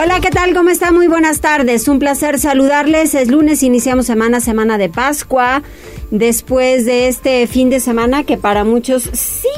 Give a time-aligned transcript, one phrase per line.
[0.00, 0.54] Hola, ¿qué tal?
[0.54, 0.92] ¿Cómo está?
[0.92, 1.88] Muy buenas tardes.
[1.88, 3.16] Un placer saludarles.
[3.16, 5.64] Es lunes, iniciamos semana, semana de Pascua.
[6.12, 9.48] Después de este fin de semana que para muchos sí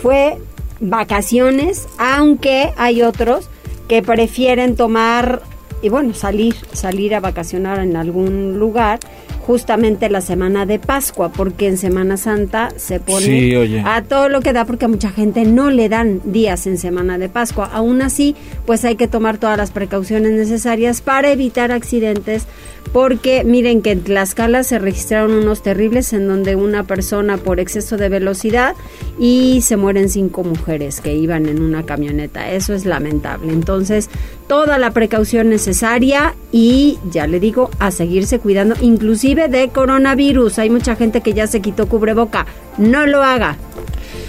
[0.00, 0.38] fue
[0.78, 3.50] vacaciones, aunque hay otros
[3.88, 5.42] que prefieren tomar
[5.82, 9.00] y bueno, salir, salir a vacacionar en algún lugar
[9.48, 14.52] justamente la semana de Pascua, porque en Semana Santa se pone a todo lo que
[14.52, 17.64] da, porque a mucha gente no le dan días en Semana de Pascua.
[17.72, 22.44] Aún así, pues hay que tomar todas las precauciones necesarias para evitar accidentes,
[22.92, 27.96] porque miren que en Tlaxcala se registraron unos terribles en donde una persona por exceso
[27.96, 28.74] de velocidad
[29.18, 32.50] y se mueren cinco mujeres que iban en una camioneta.
[32.50, 33.50] Eso es lamentable.
[33.50, 34.10] Entonces,
[34.46, 40.58] toda la precaución necesaria y ya le digo, a seguirse cuidando, inclusive de coronavirus.
[40.58, 42.46] Hay mucha gente que ya se quitó cubreboca.
[42.78, 43.56] No lo haga,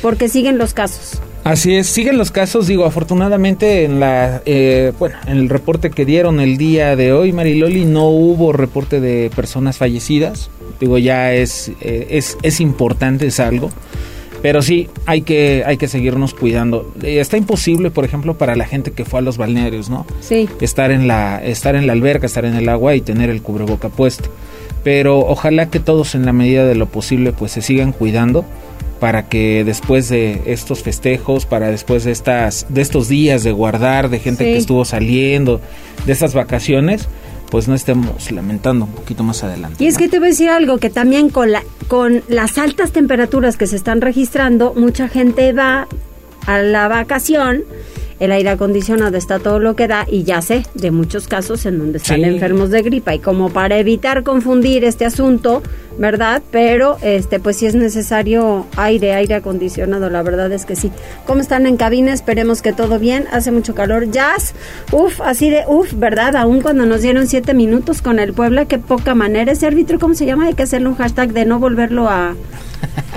[0.03, 1.19] porque siguen los casos.
[1.43, 6.05] Así es, siguen los casos, digo, afortunadamente en la, eh, bueno, en el reporte que
[6.05, 11.71] dieron el día de hoy, Mariloli, no hubo reporte de personas fallecidas, digo, ya es,
[11.81, 13.71] eh, es, es importante, es algo,
[14.41, 16.93] pero sí, hay que, hay que seguirnos cuidando.
[17.02, 20.05] Eh, está imposible, por ejemplo, para la gente que fue a los balnearios, ¿no?
[20.19, 20.47] Sí.
[20.61, 23.89] Estar en la, estar en la alberca, estar en el agua y tener el cubreboca
[23.89, 24.30] puesto
[24.83, 28.45] pero ojalá que todos en la medida de lo posible pues se sigan cuidando
[28.99, 34.09] para que después de estos festejos, para después de estas de estos días de guardar
[34.09, 35.61] de gente que estuvo saliendo,
[36.05, 37.08] de estas vacaciones,
[37.49, 39.83] pues no estemos lamentando un poquito más adelante.
[39.83, 42.91] Y es que te voy a decir algo que también con la con las altas
[42.91, 45.88] temperaturas que se están registrando, mucha gente va
[46.45, 47.64] a la vacación
[48.19, 51.80] el aire acondicionado está todo lo que da y ya sé de muchos casos en
[51.80, 55.63] donde están enfermos de gripa y como para evitar confundir este asunto,
[55.97, 56.41] ¿verdad?
[56.52, 60.91] Pero este pues si es necesario aire, aire acondicionado, la verdad es que sí.
[61.25, 62.13] ¿Cómo están en cabina?
[62.13, 63.25] Esperemos que todo bien.
[63.31, 64.11] Hace mucho calor.
[64.11, 64.53] Jazz,
[64.91, 66.35] uf, así de uf, ¿verdad?
[66.35, 69.52] Aún cuando nos dieron siete minutos con el Puebla, qué poca manera.
[69.52, 70.47] Ese árbitro, ¿cómo se llama?
[70.47, 72.35] Hay que hacerle un hashtag de no volverlo a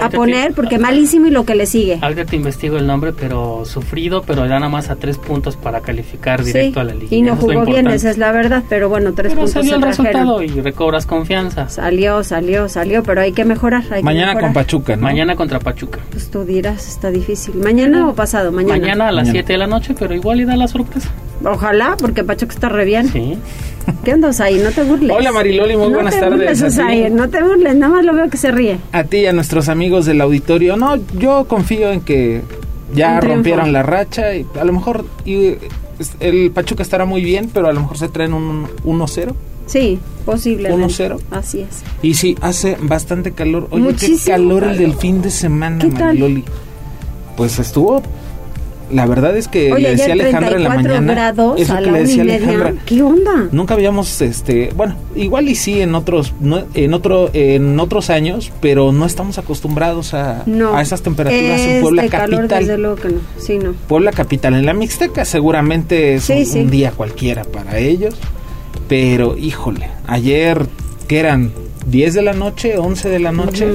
[0.01, 1.99] a poner porque malísimo y lo que le sigue.
[2.01, 5.81] Ahorita te investigo el nombre, pero sufrido, pero da nada más a tres puntos para
[5.81, 7.09] calificar directo a la liga.
[7.11, 9.53] Y no jugó bien, esa es la verdad, pero bueno, tres pero puntos.
[9.53, 11.69] Salió el resultado y recobras confianza.
[11.69, 13.85] Salió, salió, salió, pero hay que mejorar.
[14.03, 15.03] Mañana con Pachuca, ¿no?
[15.03, 16.01] Mañana contra Pachuca.
[16.11, 17.55] Pues tú dirás, está difícil.
[17.57, 18.53] ¿Mañana o pasado?
[18.53, 18.79] Mañana.
[18.79, 21.11] Mañana a las 7 de la noche, pero igual y da la sorpresa.
[21.45, 23.09] Ojalá, porque Pachuca está re bien.
[23.09, 23.37] Sí.
[24.05, 24.61] ¿Qué onda, ahí?
[24.63, 25.11] No te burles.
[25.11, 26.63] Hola, Mariloli, muy buenas tardes.
[27.13, 28.79] no te burles, nada más lo veo que se ríe.
[28.93, 30.77] A ti y a nuestros amigos del auditorio.
[30.77, 32.43] No, yo confío en que
[32.95, 35.57] ya rompieron la racha y a lo mejor y,
[36.21, 39.35] el Pachuca estará muy bien, pero a lo mejor se traen un 1-0.
[39.67, 40.73] Sí, posible.
[40.73, 41.21] 1-0.
[41.31, 41.83] Así es.
[42.03, 43.69] Y sí, hace bastante calor.
[43.71, 46.45] Oye, qué calor, el del fin de semana, Mariloli.
[47.37, 48.03] Pues estuvo
[48.93, 52.23] la verdad es que le decía Alejandra en la mañana grados eso que le decía
[52.23, 56.35] Alejandra qué onda nunca habíamos este bueno igual y sí en otros
[56.75, 60.45] en otro en otros años pero no estamos acostumbrados a,
[60.75, 63.21] a esas temperaturas en Puebla capital desde luego que no.
[63.39, 63.73] Sí, no.
[63.89, 68.15] Puebla capital en la Mixteca seguramente es un, día cualquiera para ellos
[68.89, 70.67] pero híjole ayer
[71.09, 71.53] que eran
[71.87, 73.67] 10 de la noche 11 de la noche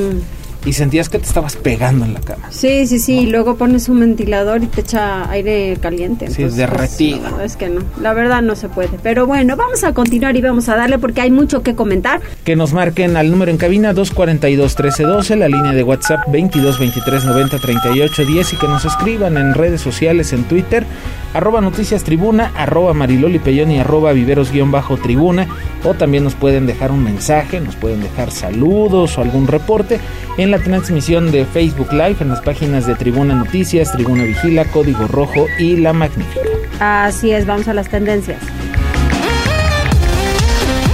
[0.65, 2.51] y sentías que te estabas pegando en la cama.
[2.51, 6.29] Sí, sí, sí, y luego pones un ventilador y te echa aire caliente.
[6.29, 7.41] sí, es derretido.
[7.41, 8.97] es que no, la verdad no se puede.
[9.01, 12.21] Pero bueno, vamos a continuar y vamos a darle porque hay mucho que comentar.
[12.43, 18.67] Que nos marquen al número en cabina 242-1312, la línea de WhatsApp 2223903810 y que
[18.67, 20.85] nos escriban en redes sociales, en Twitter,
[21.33, 25.47] arroba noticias tribuna, arroba mariloli y arroba viveros-tribuna
[25.83, 29.99] o también nos pueden dejar un mensaje, nos pueden dejar saludos o algún reporte
[30.37, 35.07] en la transmisión de Facebook Live en las páginas de Tribuna Noticias, Tribuna Vigila, Código
[35.07, 36.41] Rojo y La Magnífica.
[36.79, 38.41] Así es, vamos a las tendencias.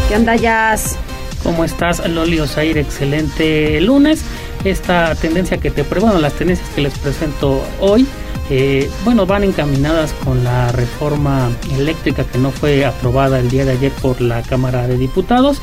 [0.09, 0.97] ¿Qué onda, Jazz?
[1.43, 2.77] ¿Cómo estás, Loli Osair?
[2.77, 4.23] Excelente lunes.
[4.63, 8.07] Esta tendencia que te bueno, las tendencias que les presento hoy,
[8.49, 13.73] eh, bueno, van encaminadas con la reforma eléctrica que no fue aprobada el día de
[13.73, 15.61] ayer por la Cámara de Diputados.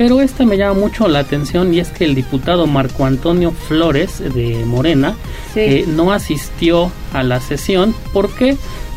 [0.00, 4.18] Pero esta me llama mucho la atención y es que el diputado Marco Antonio Flores
[4.32, 5.14] de Morena
[5.54, 7.94] eh, no asistió a la sesión.
[8.14, 8.56] ¿Por qué?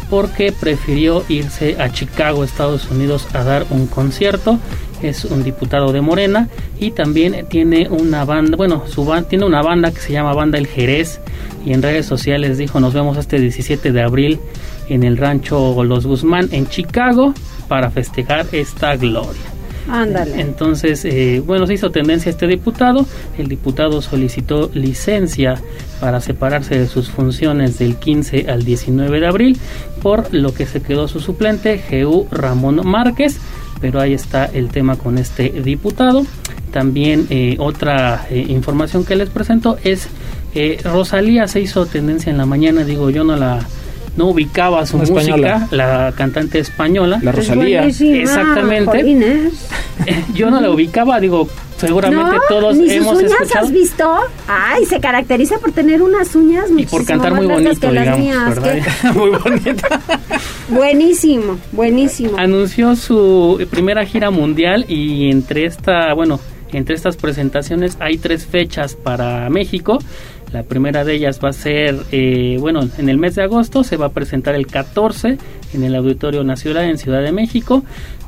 [0.09, 4.59] Porque prefirió irse a Chicago, Estados Unidos, a dar un concierto.
[5.01, 6.47] es un diputado de Morena
[6.79, 10.67] y también tiene una banda, bueno, su tiene una banda que se llama Banda El
[10.67, 11.19] Jerez
[11.65, 14.39] y en redes sociales dijo nos vemos este 17 de abril
[14.87, 17.33] en el rancho Los Guzmán en Chicago
[17.67, 19.52] para festejar esta gloria.
[19.87, 20.39] Ándale.
[20.39, 23.05] Entonces, eh, bueno, se hizo tendencia este diputado.
[23.37, 25.55] El diputado solicitó licencia
[25.99, 29.57] para separarse de sus funciones del 15 al 19 de abril,
[30.01, 32.27] por lo que se quedó su suplente, G.U.
[32.31, 33.39] Ramón Márquez.
[33.81, 36.25] Pero ahí está el tema con este diputado.
[36.71, 40.07] También eh, otra eh, información que les presento es
[40.83, 43.65] Rosalía se hizo tendencia en la mañana, digo yo no la
[44.15, 47.19] no ubicaba su música, la cantante española.
[47.21, 47.85] La Rosalía.
[47.85, 49.51] Exactamente.
[50.33, 54.09] Yo no la ubicaba, digo, seguramente todos ni hemos sus uñas has visto?
[54.47, 58.57] Ay, se caracteriza por tener unas uñas y por cantar muy bonito, digamos,
[59.15, 60.01] muy bonita.
[60.69, 62.37] buenísimo, buenísimo.
[62.37, 66.39] Anunció su primera gira mundial y entre esta, bueno,
[66.71, 69.99] entre estas presentaciones hay tres fechas para México.
[70.53, 73.97] La primera de ellas va a ser, eh, bueno, en el mes de agosto se
[73.97, 75.39] va a presentar el 14
[75.73, 77.83] en el Auditorio Nacional en Ciudad de México,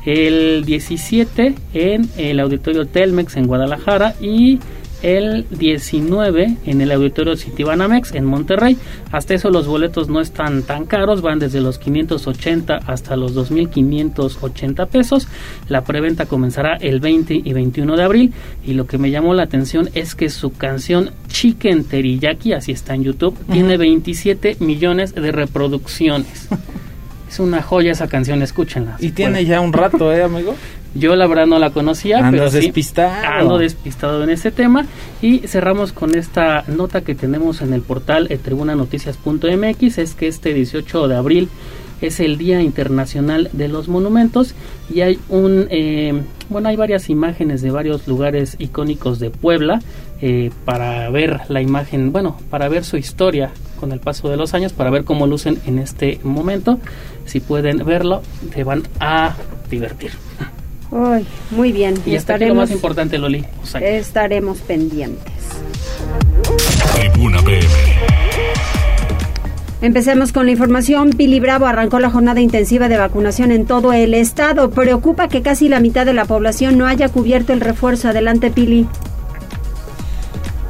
[0.08, 4.58] el 17 en el Auditorio Telmex en Guadalajara y
[5.06, 8.76] el 19 en el Auditorio Citibanamex en Monterrey.
[9.12, 14.88] Hasta eso los boletos no están tan caros, van desde los 580 hasta los 2580
[14.88, 15.28] pesos.
[15.70, 18.34] La preventa comenzará el 20 y 21 de abril
[18.66, 22.96] y lo que me llamó la atención es que su canción Chicken Teriyaki, así está
[22.96, 26.50] en YouTube, tiene 27 millones de reproducciones.
[27.28, 28.98] Es una joya esa canción, escúchenla.
[29.00, 30.56] Y tiene ya un rato, ¿eh, amigo?
[30.94, 33.12] Yo la verdad no la conocía, ando pero despistado.
[33.26, 34.86] ando despistado en ese tema.
[35.22, 40.54] Y cerramos con esta nota que tenemos en el portal eh, tribunanoticias.mx, es que este
[40.54, 41.50] 18 de abril
[42.02, 44.54] es el Día Internacional de los Monumentos
[44.94, 49.80] y hay un, eh, bueno, hay varias imágenes de varios lugares icónicos de Puebla
[50.22, 54.54] eh, para ver la imagen, bueno, para ver su historia con el paso de los
[54.54, 56.80] años, para ver cómo lucen en este momento.
[57.26, 58.22] Si pueden verlo,
[58.54, 59.36] te van a
[59.70, 60.12] divertir.
[60.92, 61.96] Uy, muy bien.
[62.06, 63.46] Y estaremos, lo más importante, Loli.
[63.82, 65.34] estaremos pendientes.
[66.96, 67.66] Tribuna PM.
[69.82, 71.12] Empecemos con la información.
[71.12, 74.72] Pili Bravo arrancó la jornada intensiva de vacunación en todo el estado.
[74.72, 78.10] Preocupa que casi la mitad de la población no haya cubierto el refuerzo.
[78.10, 78.88] Adelante, Pili.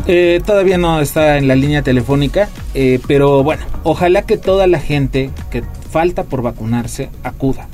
[0.08, 4.80] Eh, todavía no está en la línea telefónica, eh, pero bueno, ojalá que toda la
[4.80, 5.64] gente que
[5.96, 7.70] falta por vacunarse acuda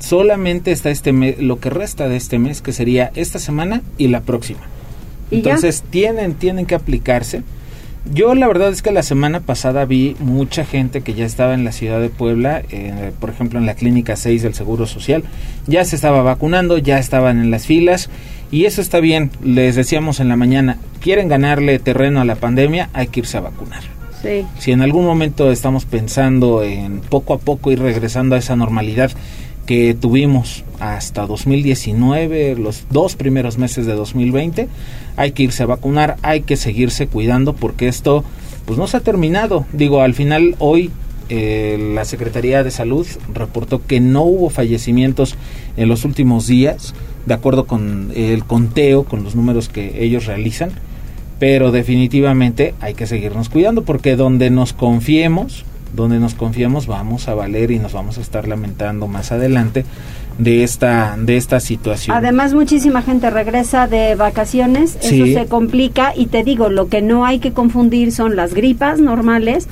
[0.00, 4.08] solamente está este mes, lo que resta de este mes, que sería esta semana y
[4.08, 4.62] la próxima.
[5.30, 7.42] Entonces tienen, tienen que aplicarse.
[8.12, 11.62] Yo la verdad es que la semana pasada vi mucha gente que ya estaba en
[11.62, 15.22] la ciudad de Puebla, eh, por ejemplo en la clínica 6 del Seguro Social,
[15.68, 18.10] ya se estaba vacunando, ya estaban en las filas
[18.50, 19.30] y eso está bien.
[19.40, 23.42] Les decíamos en la mañana, quieren ganarle terreno a la pandemia, hay que irse a
[23.42, 24.01] vacunar.
[24.22, 24.46] Sí.
[24.58, 29.10] Si en algún momento estamos pensando en poco a poco ir regresando a esa normalidad
[29.66, 34.68] que tuvimos hasta 2019, los dos primeros meses de 2020,
[35.16, 38.24] hay que irse a vacunar, hay que seguirse cuidando porque esto
[38.64, 39.66] pues no se ha terminado.
[39.72, 40.90] Digo, al final hoy
[41.28, 45.36] eh, la Secretaría de Salud reportó que no hubo fallecimientos
[45.76, 46.94] en los últimos días,
[47.26, 50.72] de acuerdo con el conteo, con los números que ellos realizan,
[51.42, 57.34] pero definitivamente hay que seguirnos cuidando porque donde nos confiemos, donde nos confiamos vamos a
[57.34, 59.84] valer y nos vamos a estar lamentando más adelante
[60.38, 62.16] de esta de esta situación.
[62.16, 67.26] Además muchísima gente regresa de vacaciones, eso se complica y te digo, lo que no
[67.26, 69.66] hay que confundir son las gripas normales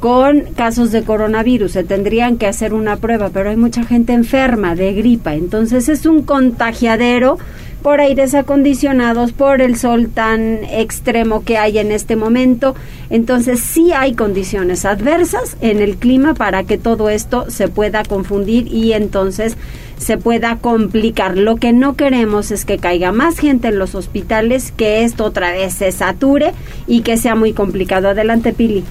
[0.00, 1.72] con casos de coronavirus.
[1.72, 6.06] Se tendrían que hacer una prueba, pero hay mucha gente enferma de gripa, entonces es
[6.06, 7.36] un contagiadero
[7.82, 12.74] por aires acondicionados, por el sol tan extremo que hay en este momento.
[13.10, 18.68] Entonces sí hay condiciones adversas en el clima para que todo esto se pueda confundir
[18.68, 19.56] y entonces
[19.98, 21.36] se pueda complicar.
[21.36, 25.52] Lo que no queremos es que caiga más gente en los hospitales, que esto otra
[25.52, 26.52] vez se sature
[26.86, 28.08] y que sea muy complicado.
[28.08, 28.84] Adelante, Pili.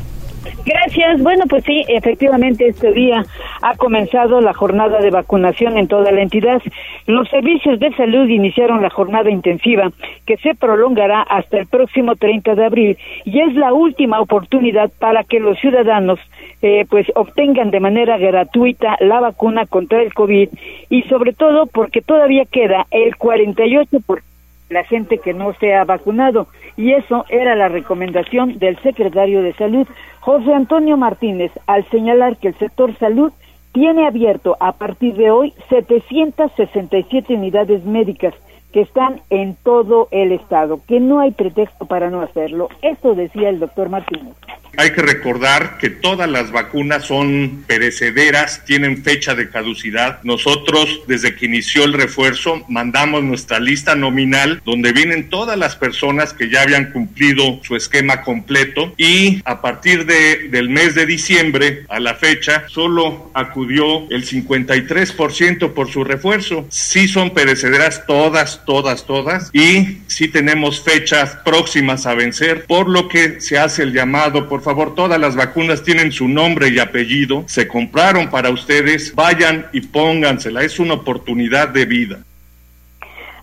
[0.65, 1.21] Gracias.
[1.21, 3.25] Bueno, pues sí, efectivamente este día
[3.61, 6.61] ha comenzado la jornada de vacunación en toda la entidad.
[7.07, 9.91] Los servicios de salud iniciaron la jornada intensiva
[10.25, 15.23] que se prolongará hasta el próximo 30 de abril y es la última oportunidad para
[15.23, 16.19] que los ciudadanos
[16.61, 20.49] eh, pues obtengan de manera gratuita la vacuna contra el COVID
[20.89, 24.21] y sobre todo porque todavía queda el 48 por
[24.69, 29.53] la gente que no se ha vacunado y eso era la recomendación del secretario de
[29.53, 29.87] Salud,
[30.19, 33.33] José Antonio Martínez, al señalar que el sector salud
[33.71, 38.33] tiene abierto a partir de hoy 767 unidades médicas
[38.71, 42.69] que están en todo el estado, que no hay pretexto para no hacerlo.
[42.81, 44.35] Eso decía el doctor Martínez.
[44.77, 50.19] Hay que recordar que todas las vacunas son perecederas, tienen fecha de caducidad.
[50.23, 56.33] Nosotros, desde que inició el refuerzo, mandamos nuestra lista nominal donde vienen todas las personas
[56.33, 61.85] que ya habían cumplido su esquema completo y a partir de, del mes de diciembre
[61.89, 66.65] a la fecha solo acudió el 53% por su refuerzo.
[66.69, 73.07] Sí son perecederas todas, todas, todas y sí tenemos fechas próximas a vencer, por lo
[73.07, 76.77] que se hace el llamado por por favor, todas las vacunas tienen su nombre y
[76.77, 82.19] apellido, se compraron para ustedes, vayan y póngansela, es una oportunidad de vida.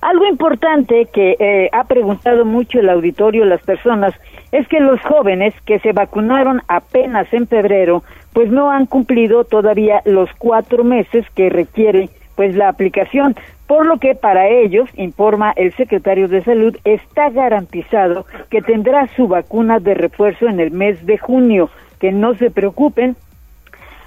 [0.00, 4.14] Algo importante que eh, ha preguntado mucho el auditorio, las personas,
[4.52, 10.00] es que los jóvenes que se vacunaron apenas en febrero, pues no han cumplido todavía
[10.04, 13.34] los cuatro meses que requiere pues la aplicación
[13.68, 19.28] por lo que para ellos, informa el secretario de Salud, está garantizado que tendrá su
[19.28, 21.68] vacuna de refuerzo en el mes de junio.
[22.00, 23.14] Que no se preocupen,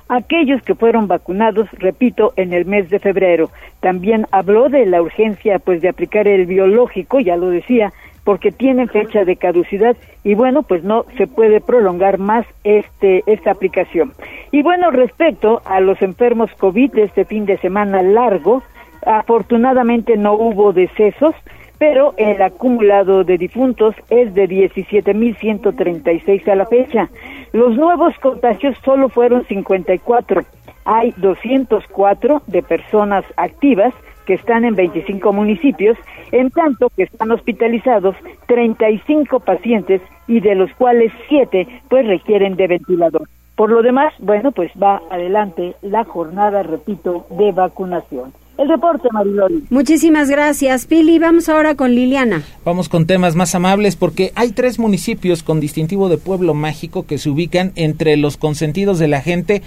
[0.10, 3.51] aquellos que fueron vacunados, repito, en el mes de febrero.
[3.82, 8.88] También habló de la urgencia pues de aplicar el biológico, ya lo decía, porque tiene
[8.88, 14.13] fecha de caducidad y bueno, pues no se puede prolongar más este esta aplicación.
[14.51, 18.63] Y bueno, respecto a los enfermos COVID de este fin de semana largo,
[19.05, 21.36] Afortunadamente no hubo decesos,
[21.77, 27.10] pero el acumulado de difuntos es de 17.136 a la fecha.
[27.53, 30.43] Los nuevos contagios solo fueron 54.
[30.86, 33.93] Hay 204 de personas activas
[34.25, 35.98] que están en 25 municipios,
[36.31, 38.15] en tanto que están hospitalizados
[38.46, 43.27] 35 pacientes y de los cuales 7 pues requieren de ventilador.
[43.55, 48.34] Por lo demás, bueno, pues va adelante la jornada, repito, de vacunación.
[48.58, 49.63] El reporte, Mariloli.
[49.70, 51.17] Muchísimas gracias, Pili.
[51.20, 52.43] Vamos ahora con Liliana.
[52.63, 57.17] Vamos con temas más amables porque hay tres municipios con distintivo de pueblo mágico que
[57.17, 59.63] se ubican entre los consentidos de la gente.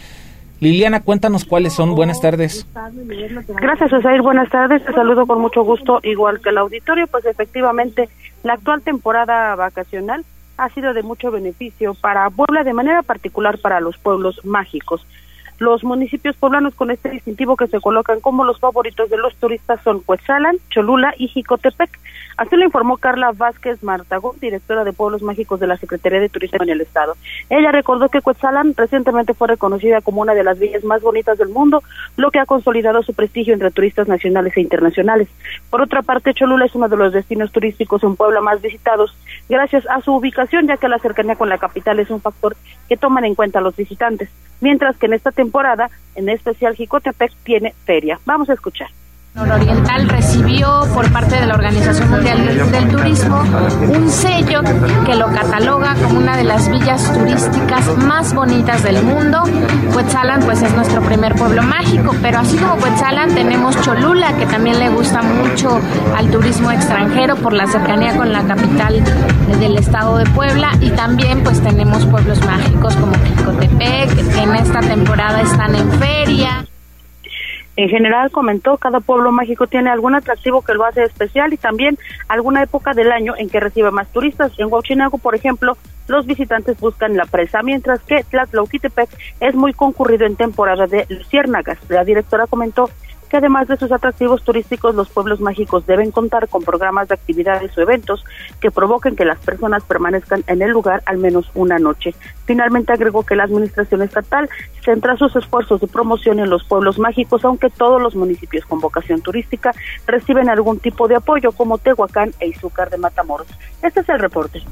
[0.61, 1.95] Liliana, cuéntanos cuáles son.
[1.95, 2.67] Buenas tardes.
[3.61, 4.23] Gracias, Osair.
[4.23, 4.85] Buenas tardes.
[4.85, 7.07] Te saludo con mucho gusto, igual que el auditorio.
[7.07, 8.09] Pues efectivamente,
[8.45, 10.25] la actual temporada vacacional
[10.57, 15.05] ha sido de mucho beneficio para Puebla, de manera particular para los pueblos mágicos.
[15.59, 19.81] Los municipios poblanos con este distintivo que se colocan como los favoritos de los turistas
[19.85, 21.91] son Cuetzalan, Cholula y Jicotepec.
[22.37, 26.59] Así lo informó Carla Vázquez Martagón, directora de Pueblos Mágicos de la Secretaría de Turismo
[26.63, 27.15] en el Estado.
[27.49, 31.51] Ella recordó que Cuetzalan recientemente fue reconocida como una de las villas más bonitas del
[31.51, 31.85] mundo,
[32.17, 35.29] lo que ha consolidado su prestigio entre turistas nacionales e internacionales.
[35.71, 39.17] Por otra parte, Cholula es uno de los destinos turísticos en Puebla más visitados,
[39.49, 42.57] gracias a su ubicación, ya que la cercanía con la capital es un factor
[42.89, 44.29] que toman en cuenta los visitantes
[44.61, 48.21] mientras que en esta temporada, en especial Jicotepec, tiene feria.
[48.25, 48.89] Vamos a escuchar.
[49.35, 53.43] Nororiental recibió por parte de la Organización Mundial del Turismo
[53.89, 54.61] un sello
[55.05, 59.43] que lo cataloga como una de las villas turísticas más bonitas del mundo.
[59.93, 64.79] Cuetzalan pues es nuestro primer pueblo mágico, pero así como Cuetzalan tenemos Cholula que también
[64.79, 65.81] le gusta mucho
[66.17, 69.03] al turismo extranjero por la cercanía con la capital
[69.59, 74.79] del estado de Puebla y también pues tenemos pueblos mágicos como Quicotepec que en esta
[74.79, 76.65] temporada están en feria.
[77.77, 81.99] En general, comentó, cada pueblo mágico tiene algún atractivo que lo hace especial y también
[82.29, 84.53] alguna época del año en que recibe más turistas.
[84.59, 85.77] En Huachinago, por ejemplo,
[86.07, 89.09] los visitantes buscan la presa, mientras que Tlatlauquitepec
[89.41, 91.79] es muy concurrido en temporada de luciérnagas.
[91.89, 92.91] La directora comentó
[93.37, 97.81] además de sus atractivos turísticos, los pueblos mágicos deben contar con programas de actividades o
[97.81, 98.25] eventos
[98.61, 102.15] que provoquen que las personas permanezcan en el lugar al menos una noche.
[102.45, 104.49] Finalmente agregó que la administración estatal
[104.85, 109.21] centra sus esfuerzos de promoción en los pueblos mágicos, aunque todos los municipios con vocación
[109.21, 109.73] turística
[110.07, 113.49] reciben algún tipo de apoyo, como Tehuacán e Izúcar de Matamoros.
[113.83, 114.63] Este es el reporte.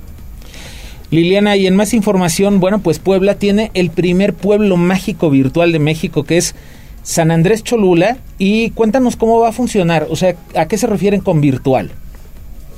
[1.11, 5.79] Liliana, y en más información, bueno, pues Puebla tiene el primer pueblo mágico virtual de
[5.79, 6.55] México, que es
[7.03, 11.21] San Andrés Cholula y cuéntanos cómo va a funcionar, o sea, ¿a qué se refieren
[11.21, 11.91] con virtual?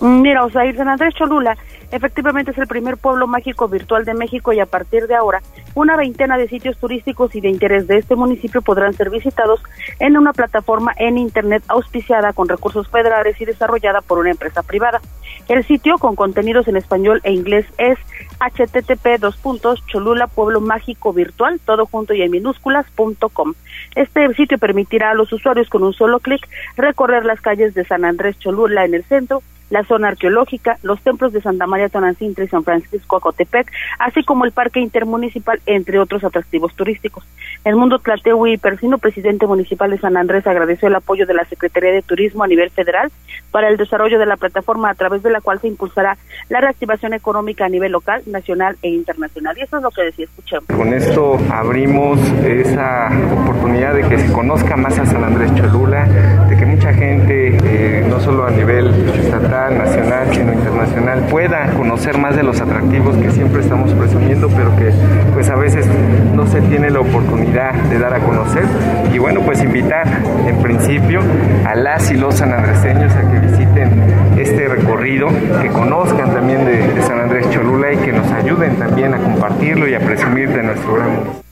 [0.01, 1.57] Mira, o sea, San Andrés Cholula
[1.91, 5.41] efectivamente es el primer pueblo mágico virtual de México y a partir de ahora
[5.75, 9.61] una veintena de sitios turísticos y de interés de este municipio podrán ser visitados
[10.01, 15.01] en una plataforma en Internet auspiciada con recursos federales y desarrollada por una empresa privada.
[15.49, 17.99] El sitio, con contenidos en español e inglés, es
[18.41, 23.55] http dos puntos cholula pueblo mágico virtual todo junto y en minúsculas.com.
[23.95, 28.05] Este sitio permitirá a los usuarios con un solo clic recorrer las calles de San
[28.05, 29.43] Andrés Cholula en el centro,
[29.75, 33.67] la zona arqueológica, los templos de Santa María Tonancintra y San Francisco Acotepec,
[33.99, 37.25] así como el Parque Intermunicipal, entre otros atractivos turísticos.
[37.65, 41.91] El mundo Tlatehui Persino, presidente municipal de San Andrés, agradeció el apoyo de la Secretaría
[41.91, 43.11] de Turismo a nivel federal
[43.51, 46.19] para el desarrollo de la plataforma a través de la cual se impulsará
[46.51, 49.59] la reactivación económica a nivel local, nacional e internacional.
[49.59, 50.67] Y eso es lo que decía, escuchemos.
[50.67, 53.09] Con esto abrimos esa
[53.43, 56.05] oportunidad de que se conozca más a San Andrés Cholula,
[56.49, 62.19] de que mucha gente, eh, no solo a nivel estatal, nacional, sino internacional, pueda conocer
[62.19, 64.93] más de los atractivos que siempre estamos presumiendo, pero que
[65.33, 65.87] pues a veces
[66.35, 68.65] no se tiene la oportunidad de dar a conocer.
[69.13, 70.07] Y bueno, pues invitar
[70.47, 71.21] en principio
[71.67, 74.03] a las y los sanandreseños a que visiten
[74.39, 75.29] este recorrido,
[75.63, 79.95] que conozcan también de, San Andrés Cholula y que nos ayuden también a compartirlo y
[79.95, 81.45] a presumir de nuestro gran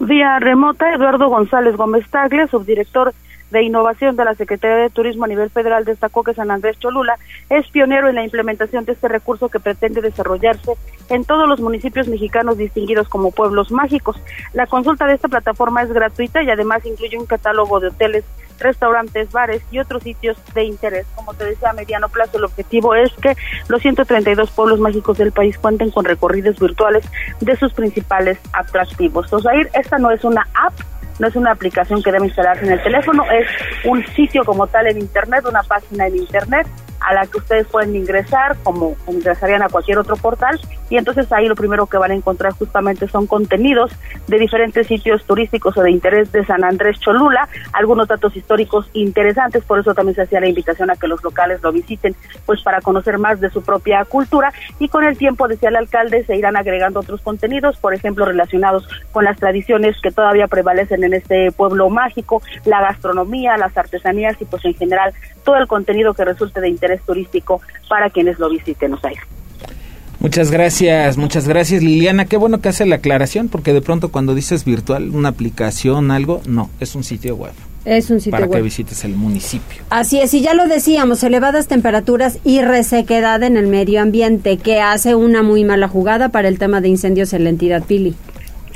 [0.00, 3.14] Vía remota, Eduardo González Gómez Tagle, subdirector
[3.50, 7.16] de Innovación de la Secretaría de Turismo a nivel federal destacó que San Andrés Cholula
[7.50, 10.72] es pionero en la implementación de este recurso que pretende desarrollarse
[11.08, 14.16] en todos los municipios mexicanos distinguidos como pueblos mágicos.
[14.52, 18.24] La consulta de esta plataforma es gratuita y además incluye un catálogo de hoteles,
[18.58, 21.06] restaurantes, bares y otros sitios de interés.
[21.14, 23.36] Como te decía, a mediano plazo el objetivo es que
[23.68, 27.04] los 132 pueblos mágicos del país cuenten con recorridos virtuales
[27.40, 29.30] de sus principales atractivos.
[29.72, 30.74] Esta no es una app,
[31.18, 33.46] no es una aplicación que debe instalarse en el teléfono, es
[33.84, 36.66] un sitio como tal en Internet, una página en Internet
[37.00, 41.48] a la que ustedes pueden ingresar como ingresarían a cualquier otro portal y entonces ahí
[41.48, 43.90] lo primero que van a encontrar justamente son contenidos
[44.26, 49.64] de diferentes sitios turísticos o de interés de San Andrés Cholula, algunos datos históricos interesantes,
[49.64, 52.80] por eso también se hacía la invitación a que los locales lo visiten, pues para
[52.80, 56.56] conocer más de su propia cultura y con el tiempo, decía el alcalde, se irán
[56.56, 61.90] agregando otros contenidos, por ejemplo, relacionados con las tradiciones que todavía prevalecen en este pueblo
[61.90, 65.12] mágico, la gastronomía, las artesanías y pues en general
[65.44, 69.18] todo el contenido que resulte de interés turístico para quienes lo visiten, Osair.
[70.20, 72.24] Muchas gracias, muchas gracias Liliana.
[72.24, 76.42] Qué bueno que hace la aclaración porque de pronto cuando dices virtual, una aplicación, algo,
[76.46, 77.52] no, es un sitio web.
[77.84, 78.58] Es un sitio para web.
[78.58, 79.82] que visites el municipio.
[79.90, 84.80] Así es, y ya lo decíamos, elevadas temperaturas y resequedad en el medio ambiente, que
[84.80, 88.16] hace una muy mala jugada para el tema de incendios en la entidad Pili.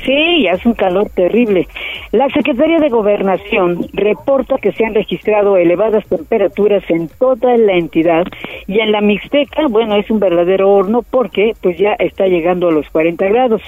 [0.05, 1.67] Sí, hace un calor terrible.
[2.11, 8.25] La Secretaría de Gobernación reporta que se han registrado elevadas temperaturas en toda la entidad
[8.67, 12.71] y en la Mixteca, bueno, es un verdadero horno porque pues ya está llegando a
[12.71, 13.61] los 40 grados,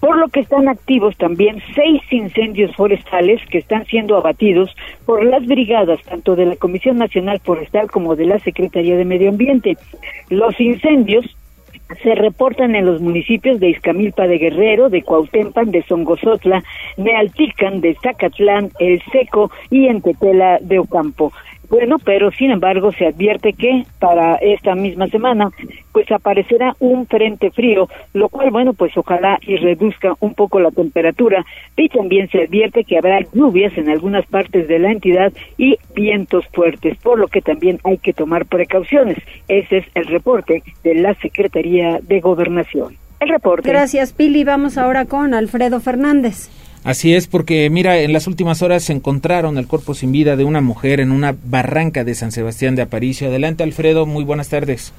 [0.00, 5.46] por lo que están activos también seis incendios forestales que están siendo abatidos por las
[5.46, 9.76] brigadas tanto de la Comisión Nacional Forestal como de la Secretaría de Medio Ambiente.
[10.30, 11.24] Los incendios
[12.02, 16.62] se reportan en los municipios de Izcamilpa de Guerrero, de Cuautempan, de Songozotla,
[16.96, 21.32] de Altican, de Zacatlán, El Seco y en Tetela de Ocampo.
[21.68, 25.50] Bueno, pero sin embargo se advierte que para esta misma semana
[25.92, 30.70] pues aparecerá un frente frío, lo cual bueno pues ojalá y reduzca un poco la
[30.70, 31.44] temperatura
[31.76, 36.44] y también se advierte que habrá lluvias en algunas partes de la entidad y vientos
[36.52, 39.18] fuertes, por lo que también hay que tomar precauciones.
[39.48, 42.96] Ese es el reporte de la Secretaría de Gobernación.
[43.20, 43.68] El reporte.
[43.68, 44.44] Gracias, Pili.
[44.44, 46.50] Vamos ahora con Alfredo Fernández.
[46.86, 50.44] Así es, porque mira, en las últimas horas se encontraron el cuerpo sin vida de
[50.44, 53.26] una mujer en una barranca de San Sebastián de Aparicio.
[53.26, 54.94] Adelante, Alfredo, muy buenas tardes.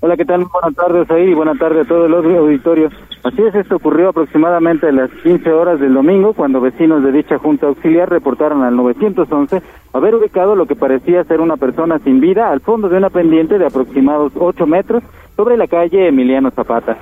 [0.00, 0.44] Hola, ¿qué tal?
[0.46, 2.92] Buenas tardes ahí y buenas tardes a todos los auditorios.
[3.22, 7.38] Así es, esto ocurrió aproximadamente a las 15 horas del domingo, cuando vecinos de dicha
[7.38, 9.62] junta auxiliar reportaron al 911
[9.92, 13.56] haber ubicado lo que parecía ser una persona sin vida al fondo de una pendiente
[13.56, 15.04] de aproximados 8 metros
[15.36, 16.98] sobre la calle Emiliano Zapata.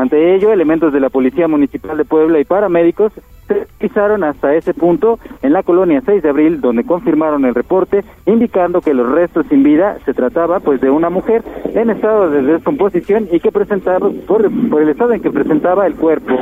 [0.00, 3.12] Ante ello, elementos de la Policía Municipal de Puebla y paramédicos
[3.46, 8.02] se pisaron hasta ese punto en la colonia 6 de abril, donde confirmaron el reporte,
[8.24, 11.42] indicando que los restos sin vida se trataba pues de una mujer
[11.74, 15.96] en estado de descomposición y que presentaba, por, por el estado en que presentaba el
[15.96, 16.34] cuerpo.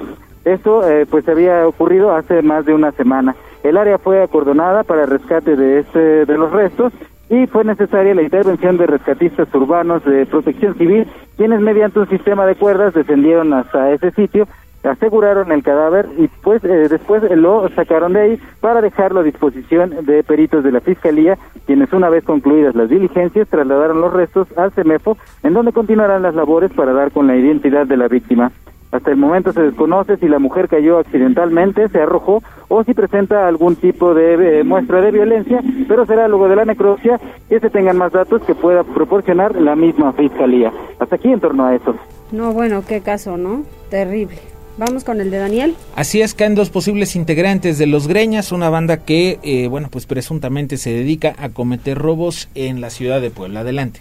[0.44, 3.34] Esto eh, pues había ocurrido hace más de una semana.
[3.64, 6.92] El área fue acordonada para el rescate de, este, de los restos
[7.30, 12.46] y fue necesaria la intervención de rescatistas urbanos de protección civil, quienes mediante un sistema
[12.46, 14.48] de cuerdas descendieron hasta ese sitio,
[14.82, 20.06] aseguraron el cadáver y pues eh, después lo sacaron de ahí para dejarlo a disposición
[20.06, 21.36] de peritos de la Fiscalía,
[21.66, 26.34] quienes una vez concluidas las diligencias trasladaron los restos al CEMEFO, en donde continuarán las
[26.34, 28.52] labores para dar con la identidad de la víctima.
[28.90, 33.46] Hasta el momento se desconoce si la mujer cayó accidentalmente, se arrojó o si presenta
[33.46, 37.70] algún tipo de eh, muestra de violencia, pero será luego de la necropsia que se
[37.70, 40.72] tengan más datos que pueda proporcionar la misma fiscalía.
[40.98, 41.94] Hasta aquí en torno a eso.
[42.32, 43.64] No, bueno, qué caso, ¿no?
[43.90, 44.38] Terrible.
[44.78, 45.74] Vamos con el de Daniel.
[45.96, 50.06] Así es, caen dos posibles integrantes de Los Greñas, una banda que, eh, bueno, pues
[50.06, 53.60] presuntamente se dedica a cometer robos en la ciudad de Puebla.
[53.60, 54.00] Adelante.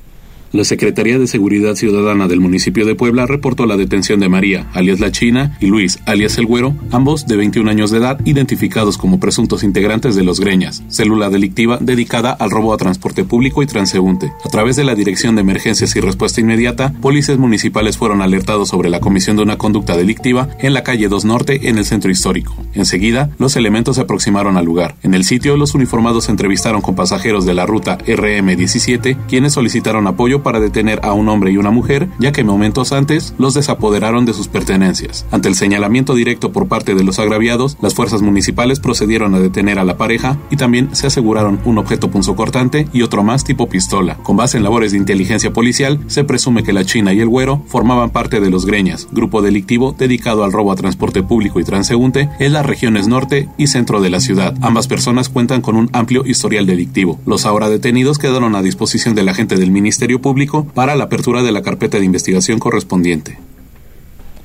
[0.54, 5.02] La Secretaría de Seguridad Ciudadana del municipio de Puebla reportó la detención de María, alias
[5.02, 9.20] La China, y Luis, alias El Güero, ambos de 21 años de edad, identificados como
[9.20, 14.32] presuntos integrantes de Los Greñas, célula delictiva dedicada al robo a transporte público y transeúnte.
[14.46, 18.90] A través de la Dirección de Emergencias y Respuesta Inmediata, policías municipales fueron alertados sobre
[18.90, 22.56] la comisión de una conducta delictiva en la calle 2 Norte en el centro histórico.
[22.74, 24.96] Enseguida, los elementos se aproximaron al lugar.
[25.04, 30.37] En el sitio, los uniformados entrevistaron con pasajeros de la ruta RM17, quienes solicitaron apoyo
[30.44, 34.34] para detener a un hombre y una mujer, ya que momentos antes los desapoderaron de
[34.34, 35.26] sus pertenencias.
[35.32, 39.80] Ante el señalamiento directo por parte de los agraviados, las fuerzas municipales procedieron a detener
[39.80, 44.18] a la pareja y también se aseguraron un objeto punzocortante y otro más tipo pistola.
[44.24, 47.64] Con base en labores de inteligencia policial, se presume que la China y el Güero
[47.68, 52.30] formaban parte de los Greñas, grupo delictivo dedicado al robo a transporte público y transeúnte
[52.40, 54.56] en las regiones norte y centro de la ciudad.
[54.62, 57.20] Ambas personas cuentan con un amplio historial delictivo.
[57.26, 60.27] Los ahora detenidos quedaron a disposición del agente del Ministerio Público
[60.74, 63.38] para la apertura de la carpeta de investigación correspondiente.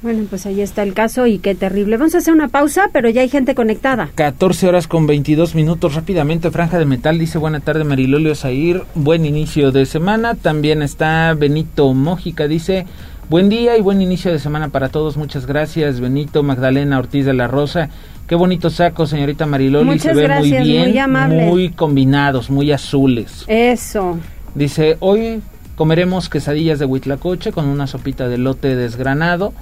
[0.03, 1.97] Bueno, pues ahí está el caso y qué terrible.
[1.97, 4.11] Vamos a hacer una pausa, pero ya hay gente conectada.
[4.17, 5.95] 14 horas con 22 minutos.
[5.95, 10.35] Rápidamente, Franja de Metal dice buena tarde Marilolio Zair, buen inicio de semana.
[10.35, 12.85] También está Benito Mójica, dice
[13.31, 15.17] buen día y buen inicio de semana para todos.
[15.17, 17.89] Muchas gracias, Benito Magdalena Ortiz de la Rosa.
[18.27, 19.85] Qué bonito saco, señorita Mariloli.
[19.85, 21.47] Muchas Se ve gracias, muy bien, muy amable.
[21.47, 23.45] muy combinados, muy azules.
[23.47, 24.19] Eso.
[24.57, 25.41] Dice, hoy
[25.77, 29.53] comeremos quesadillas de huitlacoche con una sopita de lote desgranado,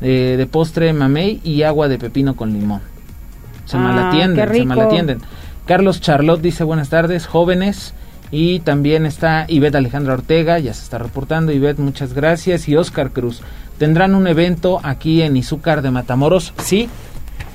[0.00, 2.80] eh, de postre mamey y agua de pepino con limón.
[3.64, 5.18] Se Ah, malatienden, se malatienden.
[5.66, 7.94] Carlos Charlotte dice buenas tardes, jóvenes.
[8.32, 11.52] Y también está Ivette Alejandra Ortega, ya se está reportando.
[11.52, 12.68] Ivette, muchas gracias.
[12.68, 13.40] Y Oscar Cruz.
[13.78, 16.52] ¿Tendrán un evento aquí en Izúcar de Matamoros?
[16.58, 16.88] Sí.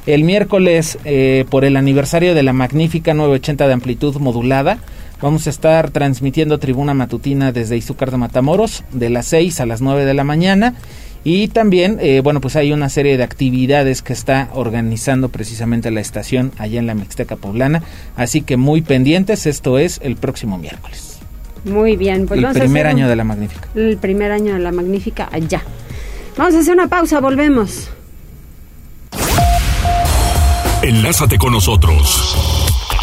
[0.05, 4.77] El miércoles, eh, por el aniversario de la magnífica 980 de amplitud modulada,
[5.21, 9.81] vamos a estar transmitiendo tribuna matutina desde Izúcar de Matamoros, de las 6 a las
[9.81, 10.75] 9 de la mañana.
[11.23, 16.01] Y también, eh, bueno, pues hay una serie de actividades que está organizando precisamente la
[16.01, 17.83] estación allá en la Mixteca Poblana.
[18.15, 21.19] Así que muy pendientes, esto es el próximo miércoles.
[21.63, 22.25] Muy bien.
[22.25, 23.67] Pues el vamos a primer hacer un- año de la Magnífica.
[23.75, 25.61] El primer año de la Magnífica allá.
[26.35, 27.87] Vamos a hacer una pausa, volvemos.
[30.81, 32.60] Enlázate con nosotros.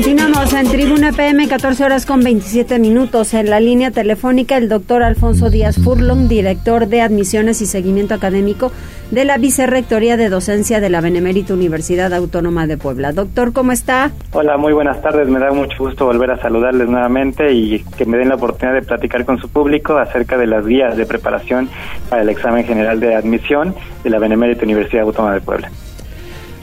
[0.00, 3.34] Continuamos en Tribuna PM, 14 horas con 27 minutos.
[3.34, 8.72] En la línea telefónica, el doctor Alfonso Díaz Furlong, director de Admisiones y Seguimiento Académico
[9.10, 13.12] de la Vicerrectoría de Docencia de la Benemérita Universidad Autónoma de Puebla.
[13.12, 14.10] Doctor, ¿cómo está?
[14.32, 15.28] Hola, muy buenas tardes.
[15.28, 18.82] Me da mucho gusto volver a saludarles nuevamente y que me den la oportunidad de
[18.86, 21.68] platicar con su público acerca de las guías de preparación
[22.08, 25.70] para el examen general de admisión de la Benemérita Universidad Autónoma de Puebla.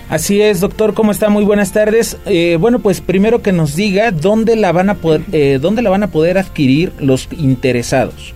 [0.09, 1.29] Así es, doctor, ¿cómo está?
[1.29, 2.17] Muy buenas tardes.
[2.25, 5.89] Eh, bueno, pues primero que nos diga dónde la van a poder, eh, dónde la
[5.89, 8.33] van a poder adquirir los interesados.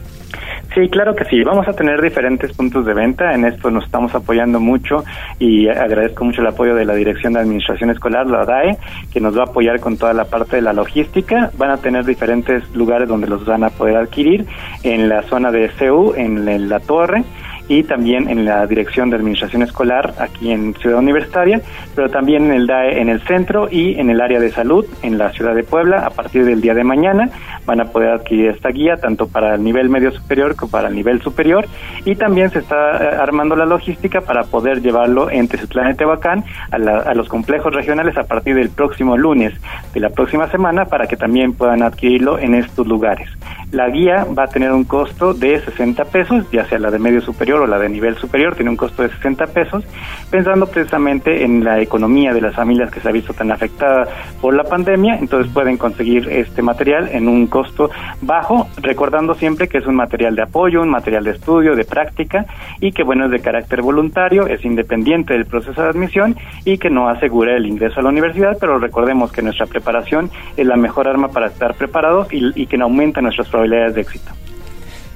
[0.76, 1.44] Sí, claro que sí.
[1.44, 3.34] Vamos a tener diferentes puntos de venta.
[3.34, 5.04] En esto nos estamos apoyando mucho
[5.38, 8.78] y agradezco mucho el apoyo de la Dirección de Administración Escolar, la DAE,
[9.14, 11.52] que nos va a apoyar con toda la parte de la logística.
[11.58, 14.46] Van a tener diferentes lugares donde los van a poder adquirir
[14.84, 17.24] en la zona de CEU, en la- la torre
[17.72, 21.62] y también en la Dirección de Administración Escolar aquí en Ciudad Universitaria,
[21.96, 25.18] pero también en el DAE en el centro y en el área de salud en
[25.18, 26.06] la ciudad de Puebla.
[26.06, 27.30] A partir del día de mañana
[27.66, 30.96] van a poder adquirir esta guía tanto para el nivel medio superior como para el
[30.96, 31.66] nivel superior
[32.04, 36.44] y también se está eh, armando la logística para poder llevarlo entre Ciutlán y Tehuacán
[36.72, 39.54] a, la- a los complejos regionales a partir del próximo lunes
[39.94, 43.30] de la próxima semana para que también puedan adquirirlo en estos lugares.
[43.72, 47.22] La guía va a tener un costo de 60 pesos, ya sea la de medio
[47.22, 49.84] superior o la de nivel superior, tiene un costo de 60 pesos,
[50.30, 54.08] pensando precisamente en la economía de las familias que se ha visto tan afectada
[54.42, 57.90] por la pandemia, entonces pueden conseguir este material en un costo
[58.22, 62.46] bajo, recordando siempre que es un material de apoyo, un material de estudio, de práctica
[62.80, 66.90] y que bueno es de carácter voluntario, es independiente del proceso de admisión y que
[66.90, 71.08] no asegura el ingreso a la universidad, pero recordemos que nuestra preparación es la mejor
[71.08, 74.32] arma para estar preparados y, y que aumenta nuestras probabilidades de éxito.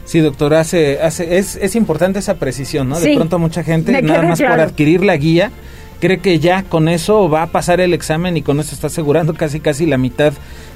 [0.06, 2.96] Sí, doctor, hace, hace, es, es importante esa precisión, ¿no?
[2.96, 5.52] Sí, de pronto mucha gente, nada más por adquirir la guía,
[6.00, 9.34] cree que ya con eso va a pasar el examen y con eso está asegurando
[9.34, 10.34] casi casi la mitad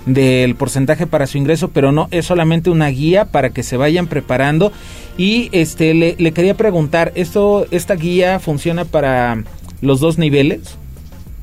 [0.07, 4.07] del porcentaje para su ingreso, pero no, es solamente una guía para que se vayan
[4.07, 4.71] preparando.
[5.17, 9.43] Y este le, le quería preguntar, ¿esto, esta guía funciona para
[9.81, 10.77] los dos niveles?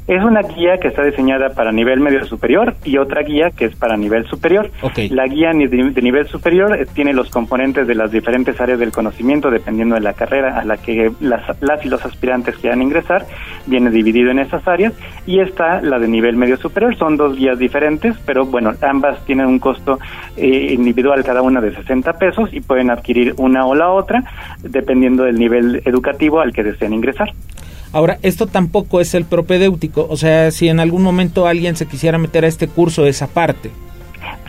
[0.08, 3.74] Es una guía que está diseñada para nivel medio superior y otra guía que es
[3.74, 4.70] para nivel superior.
[5.10, 9.50] La guía de nivel superior eh, tiene los componentes de las diferentes áreas del conocimiento
[9.50, 13.26] dependiendo de la carrera a la que las, las y los aspirantes quieran ingresar.
[13.66, 14.92] Viene dividido en esas áreas
[15.26, 16.96] y está la de nivel medio superior.
[16.96, 19.98] Son dos guías diferentes, pero bueno, ambas tienen un costo
[20.36, 24.22] eh, individual cada una de 60 pesos y pueden adquirir una o la otra
[24.62, 27.32] dependiendo del nivel educativo al que deseen ingresar.
[27.92, 32.18] Ahora, esto tampoco es el propedéutico, o sea, si en algún momento alguien se quisiera
[32.18, 33.70] meter a este curso, esa parte.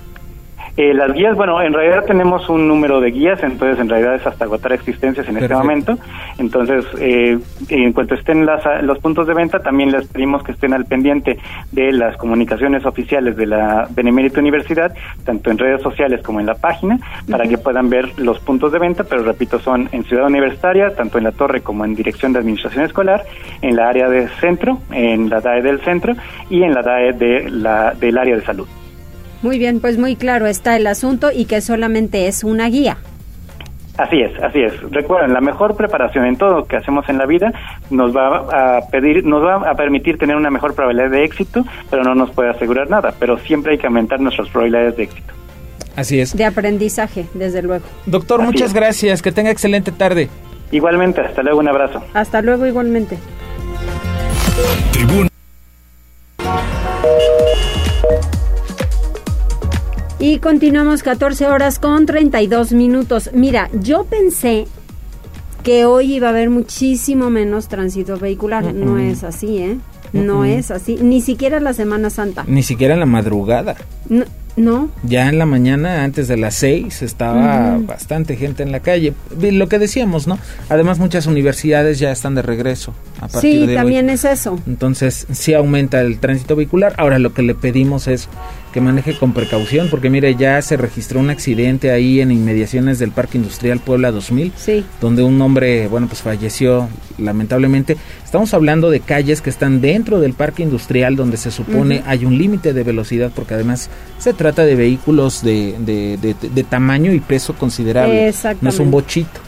[0.78, 4.24] Eh, las guías, bueno, en realidad tenemos un número de guías, entonces en realidad es
[4.24, 5.98] hasta agotar existencias en este momento.
[6.38, 7.36] Entonces, eh,
[7.68, 11.36] en cuanto estén las, los puntos de venta, también les pedimos que estén al pendiente
[11.72, 16.54] de las comunicaciones oficiales de la Benemérita Universidad, tanto en redes sociales como en la
[16.54, 20.94] página, para que puedan ver los puntos de venta, pero repito, son en Ciudad Universitaria,
[20.94, 23.24] tanto en la torre como en Dirección de Administración Escolar,
[23.62, 26.14] en la área de centro, en la DAE del centro
[26.48, 28.68] y en la DAE de la, del área de salud.
[29.42, 32.98] Muy bien, pues muy claro está el asunto y que solamente es una guía.
[33.98, 34.72] Así es, así es.
[34.92, 37.52] Recuerden, la mejor preparación en todo lo que hacemos en la vida
[37.90, 42.04] nos va a pedir, nos va a permitir tener una mejor probabilidad de éxito, pero
[42.04, 43.12] no nos puede asegurar nada.
[43.18, 45.34] Pero siempre hay que aumentar nuestras probabilidades de éxito.
[45.96, 46.36] Así es.
[46.36, 47.84] De aprendizaje, desde luego.
[48.06, 49.20] Doctor, muchas gracias.
[49.20, 50.28] Que tenga excelente tarde.
[50.70, 52.00] Igualmente, hasta luego, un abrazo.
[52.14, 53.18] Hasta luego, igualmente.
[60.20, 63.30] Y continuamos 14 horas con 32 minutos.
[63.32, 64.66] Mira, yo pensé
[65.62, 68.74] que hoy iba a haber muchísimo menos tránsito vehicular.
[68.74, 69.78] No es así, ¿eh?
[70.12, 70.96] No es así.
[70.96, 72.44] Ni siquiera la Semana Santa.
[72.48, 73.76] Ni siquiera en la madrugada.
[74.08, 74.24] No,
[74.56, 74.90] no.
[75.04, 79.14] Ya en la mañana, antes de las seis, estaba bastante gente en la calle.
[79.40, 80.36] Lo que decíamos, ¿no?
[80.68, 82.92] Además, muchas universidades ya están de regreso.
[83.20, 84.58] A partir sí, también es eso.
[84.66, 86.94] Entonces, sí aumenta el tránsito vehicular.
[86.96, 88.28] Ahora, lo que le pedimos es
[88.78, 93.10] que maneje con precaución, porque mire, ya se registró un accidente ahí en inmediaciones del
[93.10, 94.84] Parque Industrial Puebla 2000, sí.
[95.00, 96.88] donde un hombre, bueno, pues falleció
[97.18, 97.96] lamentablemente.
[98.24, 102.38] Estamos hablando de calles que están dentro del Parque Industrial, donde se supone hay un
[102.38, 108.32] límite de velocidad, porque además se trata de vehículos de, de, tamaño y peso considerable,
[108.60, 109.40] no es un bochito.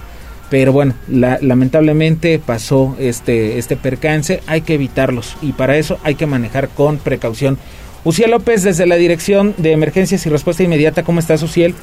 [0.50, 6.26] Pero bueno, lamentablemente pasó este, este percance, hay que evitarlos y para eso hay que
[6.26, 7.58] manejar con precaución.
[8.02, 11.74] Uciel López, desde la Dirección de Emergencias y Respuesta Inmediata, ¿cómo estás, Uciel?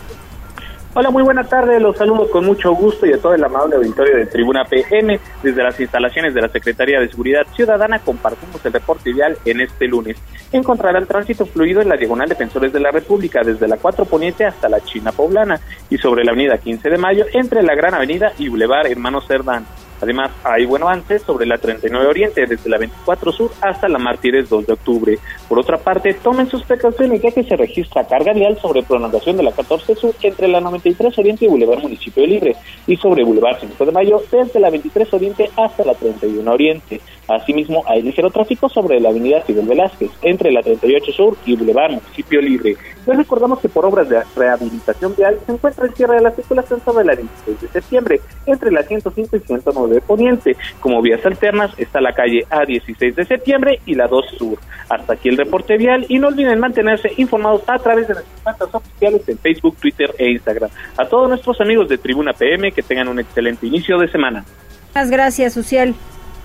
[0.95, 1.79] Hola, muy buena tarde.
[1.79, 5.19] Los saludo con mucho gusto y a todo el amable auditorio de Tribuna PM.
[5.43, 9.87] Desde las instalaciones de la Secretaría de Seguridad Ciudadana compartimos el reporte vial en este
[9.87, 10.17] lunes.
[10.51, 14.69] Encontrarán tránsito fluido en la Diagonal Defensores de la República desde la 4 Poniente hasta
[14.69, 15.59] la China Poblana
[15.91, 19.67] y sobre la Avenida 15 de Mayo entre la Gran Avenida y Boulevard Hermano Cerdán.
[20.01, 24.49] Además, hay buen avance sobre la 39 Oriente, desde la 24 Sur hasta la Martínez
[24.49, 25.19] 2 de octubre.
[25.49, 29.43] Por otra parte, tomen sus precauciones ya que se registra carga vial sobre prolongación de
[29.43, 32.55] la 14 Sur entre la 93 Oriente y Boulevard Municipio Libre,
[32.85, 37.01] y sobre Boulevard 5 de Mayo desde la 23 Oriente hasta la 31 Oriente.
[37.27, 41.91] Asimismo, hay ligero tráfico sobre la avenida Fidel Velázquez, entre la 38 Sur y Boulevard
[41.91, 42.77] Municipio Libre.
[43.05, 46.81] Les recordamos que por obras de rehabilitación vial se encuentra el cierre de la circulación
[46.83, 50.57] sobre la 26 de septiembre, entre la 105 y 109 de Poniente.
[50.79, 54.57] Como vías alternas está la calle A16 de septiembre y la 2 Sur.
[54.89, 58.69] Hasta aquí el reporte vial y no olviden mantenerse informados a través de nuestras cuentas
[58.75, 60.69] oficiales en Facebook, Twitter e Instagram.
[60.97, 64.45] A todos nuestros amigos de Tribuna PM que tengan un excelente inicio de semana.
[64.89, 65.93] Muchas gracias, Uciel.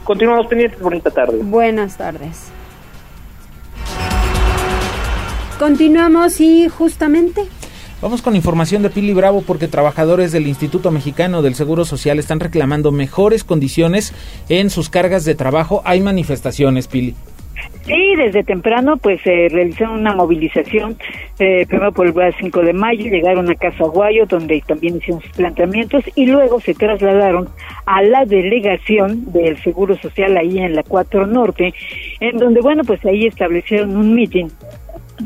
[0.04, 0.80] Continuamos pendientes.
[0.80, 1.38] Bonita tarde.
[1.42, 2.50] Buenas tardes.
[5.58, 7.42] Continuamos y justamente
[8.02, 12.40] Vamos con información de Pili Bravo porque trabajadores del Instituto Mexicano del Seguro Social están
[12.40, 14.12] reclamando mejores condiciones
[14.48, 15.82] en sus cargas de trabajo.
[15.84, 17.14] Hay manifestaciones, Pili.
[17.84, 20.96] Sí, desde temprano pues se realizaron una movilización,
[21.38, 25.32] eh, primero por el 5 de mayo, llegaron a Casa Guayo donde también hicieron sus
[25.32, 27.48] planteamientos y luego se trasladaron
[27.86, 31.74] a la delegación del Seguro Social ahí en la 4 Norte,
[32.20, 34.48] en donde bueno pues ahí establecieron un meeting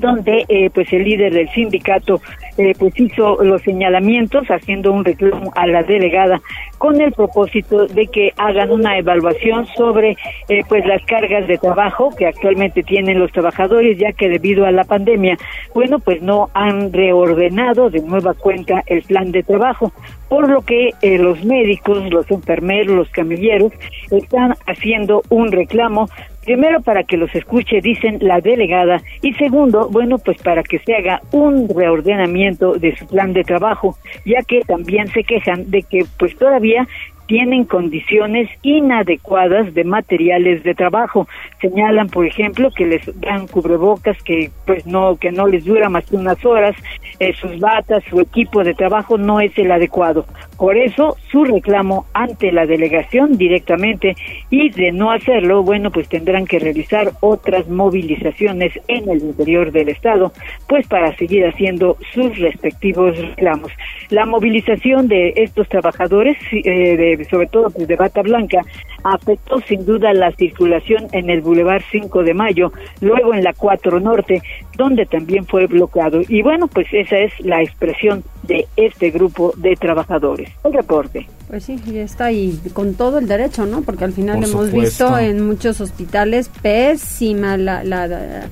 [0.01, 2.21] donde eh, pues el líder del sindicato
[2.57, 6.41] eh, pues hizo los señalamientos haciendo un reclamo a la delegada
[6.79, 10.17] con el propósito de que hagan una evaluación sobre
[10.49, 14.71] eh, pues las cargas de trabajo que actualmente tienen los trabajadores ya que debido a
[14.71, 15.37] la pandemia
[15.75, 19.93] bueno pues no han reordenado de nueva cuenta el plan de trabajo
[20.29, 23.73] por lo que los médicos los enfermeros los camilleros
[24.11, 26.09] están haciendo un reclamo
[26.47, 30.95] Primero, para que los escuche, dicen la delegada, y segundo, bueno, pues para que se
[30.95, 36.07] haga un reordenamiento de su plan de trabajo, ya que también se quejan de que
[36.19, 36.87] pues todavía
[37.27, 41.27] tienen condiciones inadecuadas de materiales de trabajo.
[41.61, 46.07] Señalan, por ejemplo, que les dan cubrebocas que pues no que no les dura más
[46.07, 46.77] que unas horas,
[47.19, 50.27] eh, sus batas, su equipo de trabajo no es el adecuado.
[50.57, 54.17] Por eso su reclamo ante la delegación directamente
[54.51, 59.89] y de no hacerlo, bueno, pues tendrán que realizar otras movilizaciones en el interior del
[59.89, 60.33] estado,
[60.69, 63.71] pues para seguir haciendo sus respectivos reclamos.
[64.11, 68.63] La movilización de estos trabajadores eh, de sobre todo pues, de bata blanca,
[69.05, 74.01] afectó sin duda la circulación en el Boulevard 5 de Mayo, luego en la 4
[74.01, 74.43] Norte,
[74.77, 76.21] donde también fue bloqueado.
[76.29, 80.51] Y bueno, pues esa es la expresión de este grupo de trabajadores.
[80.65, 81.27] El reporte.
[81.49, 83.83] Pues sí, y está ahí con todo el derecho, ¿no?
[83.83, 88.49] Porque al final hemos visto en muchos hospitales pésima la, la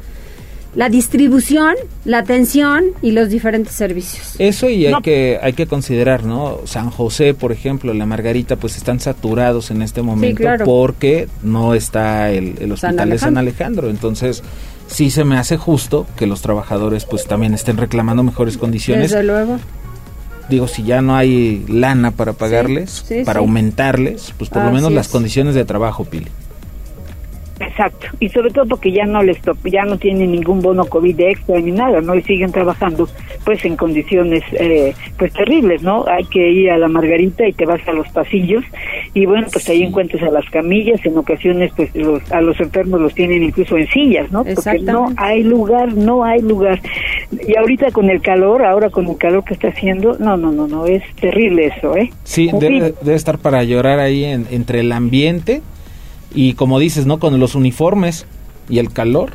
[0.75, 4.35] la distribución, la atención y los diferentes servicios.
[4.39, 6.61] Eso y hay que hay que considerar, ¿no?
[6.65, 12.31] San José, por ejemplo, la Margarita, pues están saturados en este momento porque no está
[12.31, 13.89] el, hospital de San Alejandro.
[13.89, 14.43] Entonces,
[14.95, 19.11] sí se me hace justo que los trabajadores pues también estén reclamando mejores condiciones.
[19.11, 19.59] Desde luego.
[20.49, 25.09] Digo, si ya no hay lana para pagarles, para aumentarles, pues por lo menos las
[25.09, 26.29] condiciones de trabajo, Pili.
[27.69, 31.61] Exacto, y sobre todo porque ya no les ya no tienen ningún bono COVID extra
[31.61, 32.15] ni nada, ¿no?
[32.15, 33.09] Y siguen trabajando
[33.45, 36.05] pues en condiciones eh, pues terribles, ¿no?
[36.07, 38.65] Hay que ir a la Margarita y te vas a los pasillos
[39.13, 43.01] y bueno, pues ahí encuentras a las camillas, en ocasiones pues los, a los enfermos
[43.01, 44.45] los tienen incluso en sillas, ¿no?
[44.45, 46.81] Porque no hay lugar, no hay lugar.
[47.47, 50.67] Y ahorita con el calor, ahora con el calor que está haciendo, no, no, no,
[50.67, 52.11] no, es terrible eso, ¿eh?
[52.25, 55.63] Sí, debe, debe, estar para llorar ahí en, entre el ambiente
[56.35, 57.19] y como dices, ¿no?
[57.19, 58.27] Con los uniformes
[58.69, 59.33] y el calor.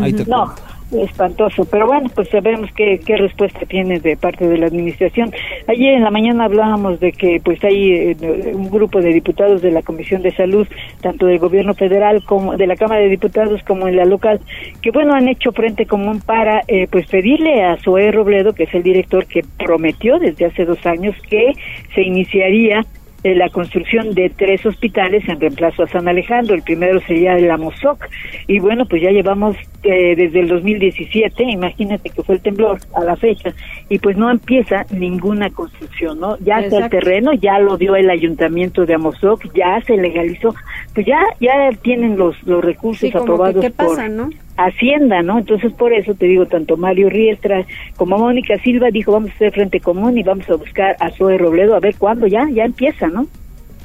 [0.00, 0.54] Ahí te no,
[0.96, 1.64] espantoso.
[1.66, 5.32] Pero bueno, pues sabemos qué, qué respuesta tiene de parte de la administración.
[5.66, 9.70] Ayer en la mañana hablábamos de que pues hay eh, un grupo de diputados de
[9.70, 10.66] la Comisión de Salud,
[11.00, 14.40] tanto del gobierno federal como de la Cámara de Diputados como en la local,
[14.80, 18.74] que bueno, han hecho frente común para eh, pues pedirle a Zoé Robledo, que es
[18.74, 21.52] el director que prometió desde hace dos años que
[21.94, 22.84] se iniciaría
[23.24, 26.54] eh, la construcción de tres hospitales en reemplazo a San Alejandro.
[26.54, 28.08] El primero sería el Amozoc.
[28.46, 33.04] Y bueno, pues ya llevamos eh, desde el 2017, imagínate que fue el temblor a
[33.04, 33.54] la fecha,
[33.88, 36.36] y pues no empieza ninguna construcción, ¿no?
[36.38, 40.54] Ya está el terreno, ya lo dio el ayuntamiento de Amozoc, ya se legalizó,
[40.94, 44.30] pues ya ya tienen los, los recursos aprobados ¿qué pasa, ¿no?
[44.58, 45.38] Hacienda, ¿no?
[45.38, 47.64] Entonces por eso te digo, tanto Mario Riestra
[47.96, 51.38] como Mónica Silva dijo, vamos a hacer frente común y vamos a buscar a Zoe
[51.38, 53.28] Robledo a ver cuándo ya, ya empieza, ¿no?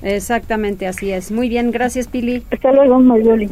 [0.01, 1.31] Exactamente, así es.
[1.31, 2.43] Muy bien, gracias Pili.
[2.51, 3.49] Hasta luego, Marioli.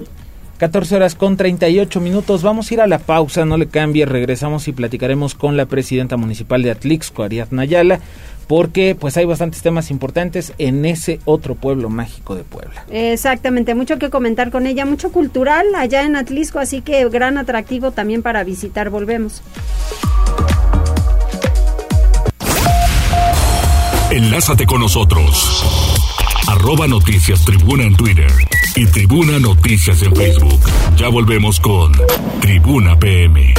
[0.62, 2.44] 14 horas con 38 minutos.
[2.44, 4.06] Vamos a ir a la pausa, no le cambie.
[4.06, 8.00] Regresamos y platicaremos con la presidenta municipal de Atlixco, Ariadna Ayala,
[8.52, 12.84] porque pues hay bastantes temas importantes en ese otro pueblo mágico de Puebla.
[12.92, 17.92] Exactamente, mucho que comentar con ella, mucho cultural allá en Atlixco, así que gran atractivo
[17.92, 18.90] también para visitar.
[18.90, 19.42] Volvemos.
[24.12, 25.64] Enlázate con nosotros
[26.50, 28.32] arroba noticias tribuna en Twitter
[28.76, 30.60] y tribuna noticias en Facebook.
[30.98, 31.94] Ya volvemos con
[32.42, 33.54] Tribuna PM.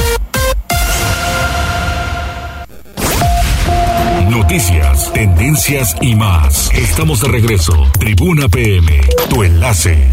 [4.43, 6.69] Noticias, tendencias y más.
[6.73, 7.73] Estamos de regreso.
[7.97, 10.09] Tribuna PM, tu enlace.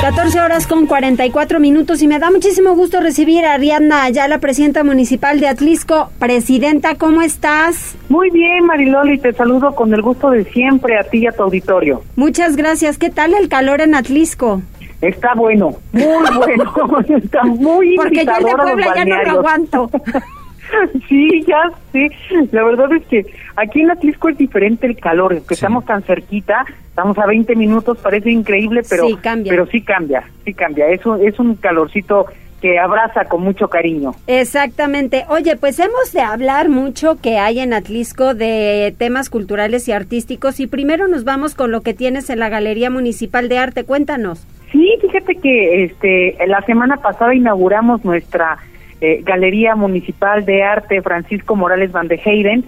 [0.00, 4.82] 14 horas con 44 minutos y me da muchísimo gusto recibir a Ariadna la presidenta
[4.82, 6.10] municipal de Atlisco.
[6.18, 7.96] Presidenta, ¿cómo estás?
[8.08, 11.44] Muy bien, Mariloli, te saludo con el gusto de siempre a ti y a tu
[11.44, 12.02] auditorio.
[12.16, 12.98] Muchas gracias.
[12.98, 14.62] ¿Qué tal el calor en Atlisco?
[15.00, 16.02] Está bueno, muy
[16.36, 19.90] bueno, está muy Porque yo el de Puebla ya no lo aguanto.
[21.08, 22.08] Sí, ya sí.
[22.52, 26.64] La verdad es que aquí en Atlisco es diferente el calor, que estamos tan cerquita,
[26.88, 29.50] estamos a 20 minutos, parece increíble, pero Sí, cambia.
[29.50, 30.88] pero sí cambia, sí cambia.
[30.88, 32.26] Es un, es un calorcito
[32.60, 34.12] que abraza con mucho cariño.
[34.26, 35.26] Exactamente.
[35.28, 40.60] Oye, pues hemos de hablar mucho que hay en Atlisco de temas culturales y artísticos
[40.60, 43.84] y primero nos vamos con lo que tienes en la Galería Municipal de Arte.
[43.84, 44.46] Cuéntanos.
[44.72, 48.56] Sí, fíjate que este la semana pasada inauguramos nuestra
[49.04, 52.64] eh, Galería Municipal de Arte Francisco Morales Van de Heyden,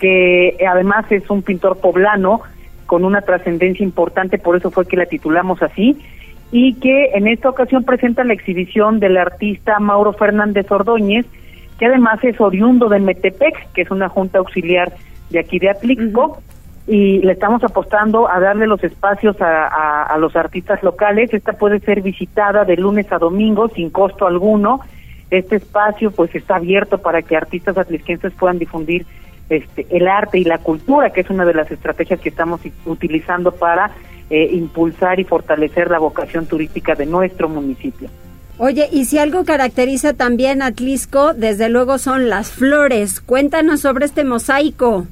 [0.00, 2.40] que además es un pintor poblano
[2.86, 5.96] con una trascendencia importante, por eso fue que la titulamos así,
[6.52, 11.26] y que en esta ocasión presenta la exhibición del artista Mauro Fernández Ordóñez,
[11.78, 14.92] que además es oriundo de Metepec, que es una junta auxiliar
[15.30, 16.38] de aquí de Atlixco,
[16.86, 21.34] y le estamos apostando a darle los espacios a, a- a los artistas locales.
[21.34, 24.80] Esta puede ser visitada de lunes a domingo sin costo alguno.
[25.30, 29.06] Este espacio pues está abierto para que artistas atlisquenses puedan difundir
[29.48, 33.52] este, el arte y la cultura, que es una de las estrategias que estamos utilizando
[33.52, 33.90] para
[34.30, 38.08] eh, impulsar y fortalecer la vocación turística de nuestro municipio.
[38.58, 43.20] Oye, y si algo caracteriza también a Atlisco, desde luego son las flores.
[43.20, 45.06] Cuéntanos sobre este mosaico.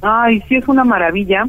[0.00, 1.44] Ay, sí es una maravilla,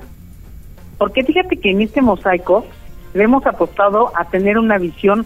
[0.98, 2.66] porque fíjate que en este mosaico
[3.14, 5.26] le hemos apostado a tener una visión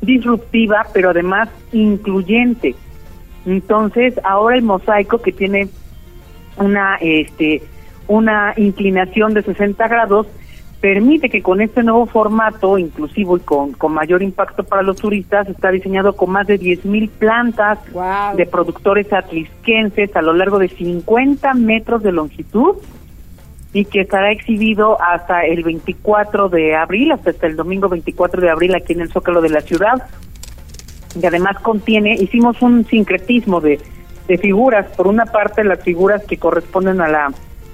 [0.00, 2.74] disruptiva, pero además incluyente.
[3.46, 5.68] Entonces, ahora el mosaico que tiene
[6.56, 7.62] una este
[8.08, 10.26] una inclinación de 60 grados
[10.80, 15.48] permite que con este nuevo formato inclusivo y con, con mayor impacto para los turistas
[15.48, 17.78] está diseñado con más de 10.000 plantas
[18.36, 22.76] de productores atlisquenses a lo largo de 50 metros de longitud
[23.72, 28.74] y que estará exhibido hasta el 24 de abril, hasta, el domingo 24 de abril
[28.74, 30.02] aquí en el Zócalo de la ciudad.
[31.20, 33.78] Y además contiene, hicimos un sincretismo de,
[34.26, 37.32] de figuras, por una parte las figuras que corresponden a la,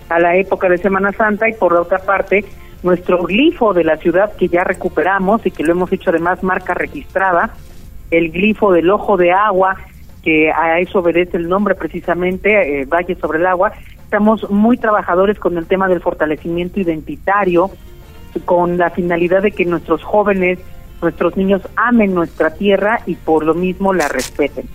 [0.09, 2.45] a la época de Semana Santa y por la otra parte
[2.83, 6.75] nuestro glifo de la ciudad que ya recuperamos y que lo hemos hecho además marca
[6.75, 7.51] registrada,
[8.11, 9.77] el glifo del ojo de agua,
[10.23, 13.73] que a eso obedece el nombre precisamente, eh, Valle sobre el Agua.
[14.07, 17.71] Estamos muy trabajadores con el tema del fortalecimiento identitario,
[18.45, 20.61] con la finalidad de que nuestros jóvenes,
[21.03, 24.67] nuestros niños amen nuestra tierra y por lo mismo la respeten.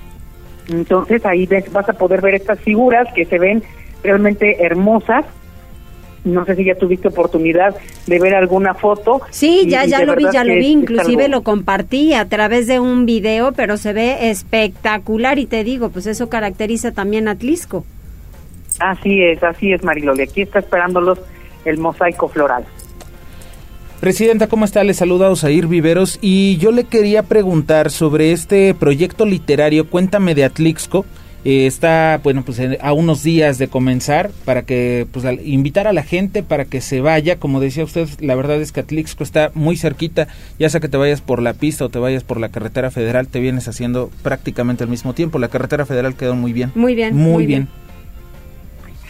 [0.68, 3.64] Entonces ahí ves- vas a poder ver estas figuras que se ven
[4.04, 5.24] realmente hermosas.
[6.26, 7.74] No sé si ya tuviste oportunidad
[8.08, 9.22] de ver alguna foto.
[9.30, 12.68] Sí, y- ya, ya lo vi, ya lo vi, inclusive algo- lo compartí a través
[12.68, 17.32] de un video, pero se ve espectacular y te digo, pues eso caracteriza también a
[17.32, 17.86] Atlisco.
[18.82, 20.24] Así es, así es, Mariloli.
[20.24, 21.20] Aquí está esperándolos
[21.66, 22.66] el mosaico floral.
[24.00, 24.84] Presidenta, ¿cómo está?
[24.84, 30.44] Le saluda Osair Viveros y yo le quería preguntar sobre este proyecto literario Cuéntame de
[30.44, 31.06] Atlixco.
[31.46, 35.88] Eh, está, bueno, pues en- a unos días de comenzar para que, pues, al- invitar
[35.88, 37.38] a la gente para que se vaya.
[37.40, 40.28] Como decía usted, la verdad es que Atlixco está muy cerquita,
[40.60, 43.28] ya sea que te vayas por la pista o te vayas por la carretera federal,
[43.28, 45.40] te vienes haciendo prácticamente al mismo tiempo.
[45.40, 46.72] La carretera federal quedó muy bien.
[46.76, 47.68] Muy bien, Muy, muy bien.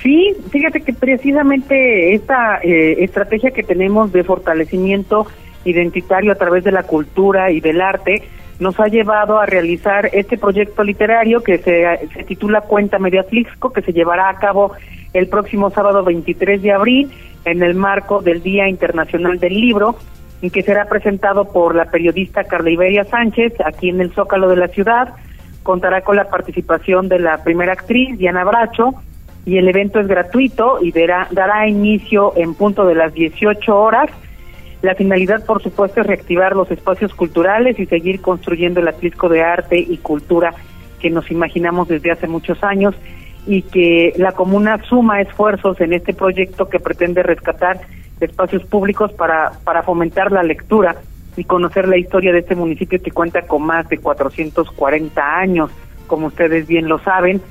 [0.01, 5.27] Sí, fíjate que precisamente esta eh, estrategia que tenemos de fortalecimiento
[5.63, 8.23] identitario a través de la cultura y del arte
[8.59, 13.81] nos ha llevado a realizar este proyecto literario que se, titula Cuéntame de Atlixco, que
[13.81, 14.73] se llevará a cabo
[15.13, 17.11] el próximo sábado 23 de abril
[17.45, 19.95] en el marco del Día Internacional del Libro
[20.41, 24.55] y que será presentado por la periodista Carla Iberia Sánchez aquí en el Zócalo de
[24.55, 25.13] la ciudad.
[25.63, 28.95] Contará con la participación de la primera actriz, Diana Bracho,
[29.45, 34.09] y el evento es gratuito y verá- dará inicio en punto de las 18 horas.
[34.81, 39.43] La finalidad, por supuesto, es reactivar los espacios culturales y seguir construyendo el Atlisco de
[39.43, 40.53] arte y cultura
[40.99, 42.95] que nos imaginamos desde hace muchos años
[43.47, 47.81] y que la comuna suma esfuerzos en este proyecto que pretende rescatar
[48.19, 50.95] espacios públicos para, para fomentar la lectura
[51.35, 55.71] y conocer la historia de este municipio que cuenta con más de 440 años,
[56.05, 57.41] como ustedes bien lo saben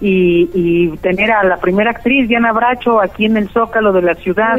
[0.00, 4.14] y, y tener a la primera actriz, Diana Bracho, aquí en el Zócalo de la
[4.14, 4.58] ciudad,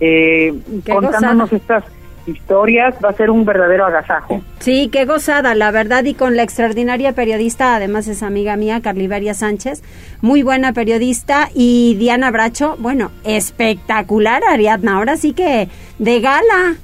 [0.00, 0.52] eh,
[0.90, 1.84] contándonos estas
[2.26, 4.42] historias, va a ser un verdadero agasajo.
[4.58, 9.34] Sí, qué gozada, la verdad, y con la extraordinaria periodista, además es amiga mía, Carliveria
[9.34, 9.82] Sánchez,
[10.20, 15.68] muy buena periodista, y Diana Bracho, bueno, espectacular, Ariadna, ahora sí que
[15.98, 16.76] de gala.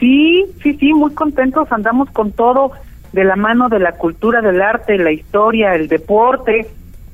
[0.00, 2.72] Sí, sí, sí, muy contentos, andamos con todo
[3.12, 6.66] de la mano de la cultura, del arte, la historia, el deporte,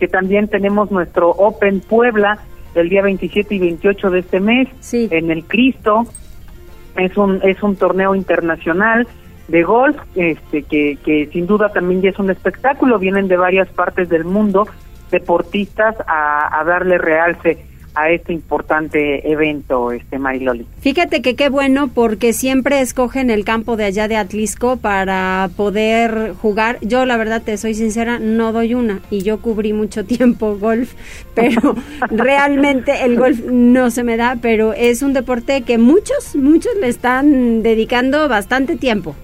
[0.03, 2.37] que también tenemos nuestro Open Puebla
[2.75, 6.07] el día 27 y 28 de este mes en el Cristo.
[6.97, 9.07] Es un es un torneo internacional
[9.47, 13.69] de golf, este que, que sin duda también ya es un espectáculo, vienen de varias
[13.69, 14.67] partes del mundo
[15.13, 17.65] deportistas a, a darle realce
[17.95, 20.67] a este importante evento, este Mariloli.
[20.81, 26.35] Fíjate que qué bueno porque siempre escogen el campo de allá de Atlisco para poder
[26.41, 26.79] jugar.
[26.81, 30.95] Yo la verdad te soy sincera, no doy una y yo cubrí mucho tiempo golf,
[31.35, 31.75] pero
[32.11, 36.89] realmente el golf no se me da, pero es un deporte que muchos, muchos le
[36.89, 39.15] están dedicando bastante tiempo.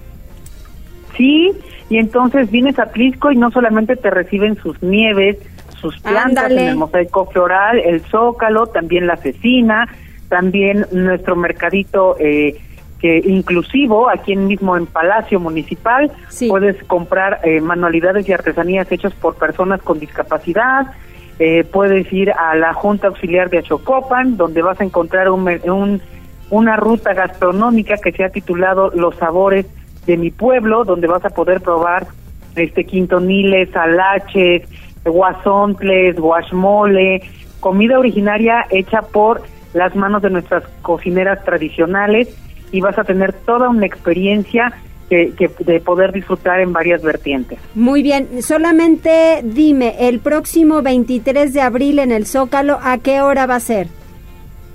[1.16, 1.52] Sí,
[1.90, 5.38] y entonces vienes a Atlisco y no solamente te reciben sus nieves,
[5.80, 9.88] sus plantas en el mosaico floral, el zócalo, también la cecina,
[10.28, 12.60] también nuestro mercadito eh,
[13.00, 16.10] que inclusivo aquí mismo en Palacio Municipal
[16.48, 20.92] puedes comprar eh, manualidades y artesanías hechas por personas con discapacidad.
[21.38, 26.02] Eh, puedes ir a la Junta Auxiliar de Achocopan, donde vas a encontrar un, un,
[26.50, 29.66] una ruta gastronómica que se ha titulado Los sabores
[30.04, 32.08] de mi pueblo, donde vas a poder probar
[32.56, 34.62] este quintoniles, alaches,
[35.04, 37.22] guasontles, guasmole,
[37.60, 39.42] comida originaria hecha por
[39.74, 42.28] las manos de nuestras cocineras tradicionales
[42.72, 44.72] y vas a tener toda una experiencia
[45.08, 47.58] que, de poder disfrutar en varias vertientes.
[47.74, 53.46] Muy bien, solamente dime, el próximo 23 de abril en el Zócalo, ¿a qué hora
[53.46, 53.88] va a ser?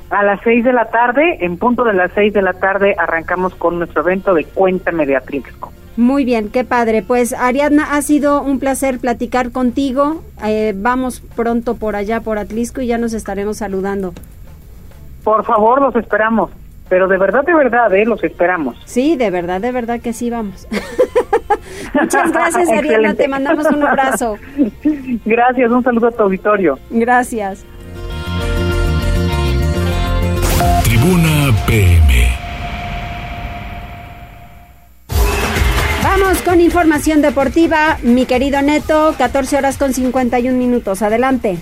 [0.09, 3.55] A las 6 de la tarde, en punto de las 6 de la tarde, arrancamos
[3.55, 5.71] con nuestro evento de Cuéntame de Atlixco.
[5.95, 7.03] Muy bien, qué padre.
[7.03, 10.23] Pues Ariadna, ha sido un placer platicar contigo.
[10.43, 14.13] Eh, vamos pronto por allá, por Atlisco, y ya nos estaremos saludando.
[15.23, 16.51] Por favor, los esperamos.
[16.89, 18.05] Pero de verdad, de verdad, ¿eh?
[18.05, 18.75] Los esperamos.
[18.85, 20.67] Sí, de verdad, de verdad que sí, vamos.
[21.93, 23.13] Muchas gracias, Ariadna.
[23.13, 24.37] Te mandamos un abrazo.
[25.25, 26.79] Gracias, un saludo a tu auditorio.
[26.89, 27.65] Gracias.
[30.83, 32.32] Tribuna PM.
[36.15, 41.01] Vamos con información deportiva, mi querido Neto, 14 horas con 51 minutos.
[41.01, 41.57] Adelante.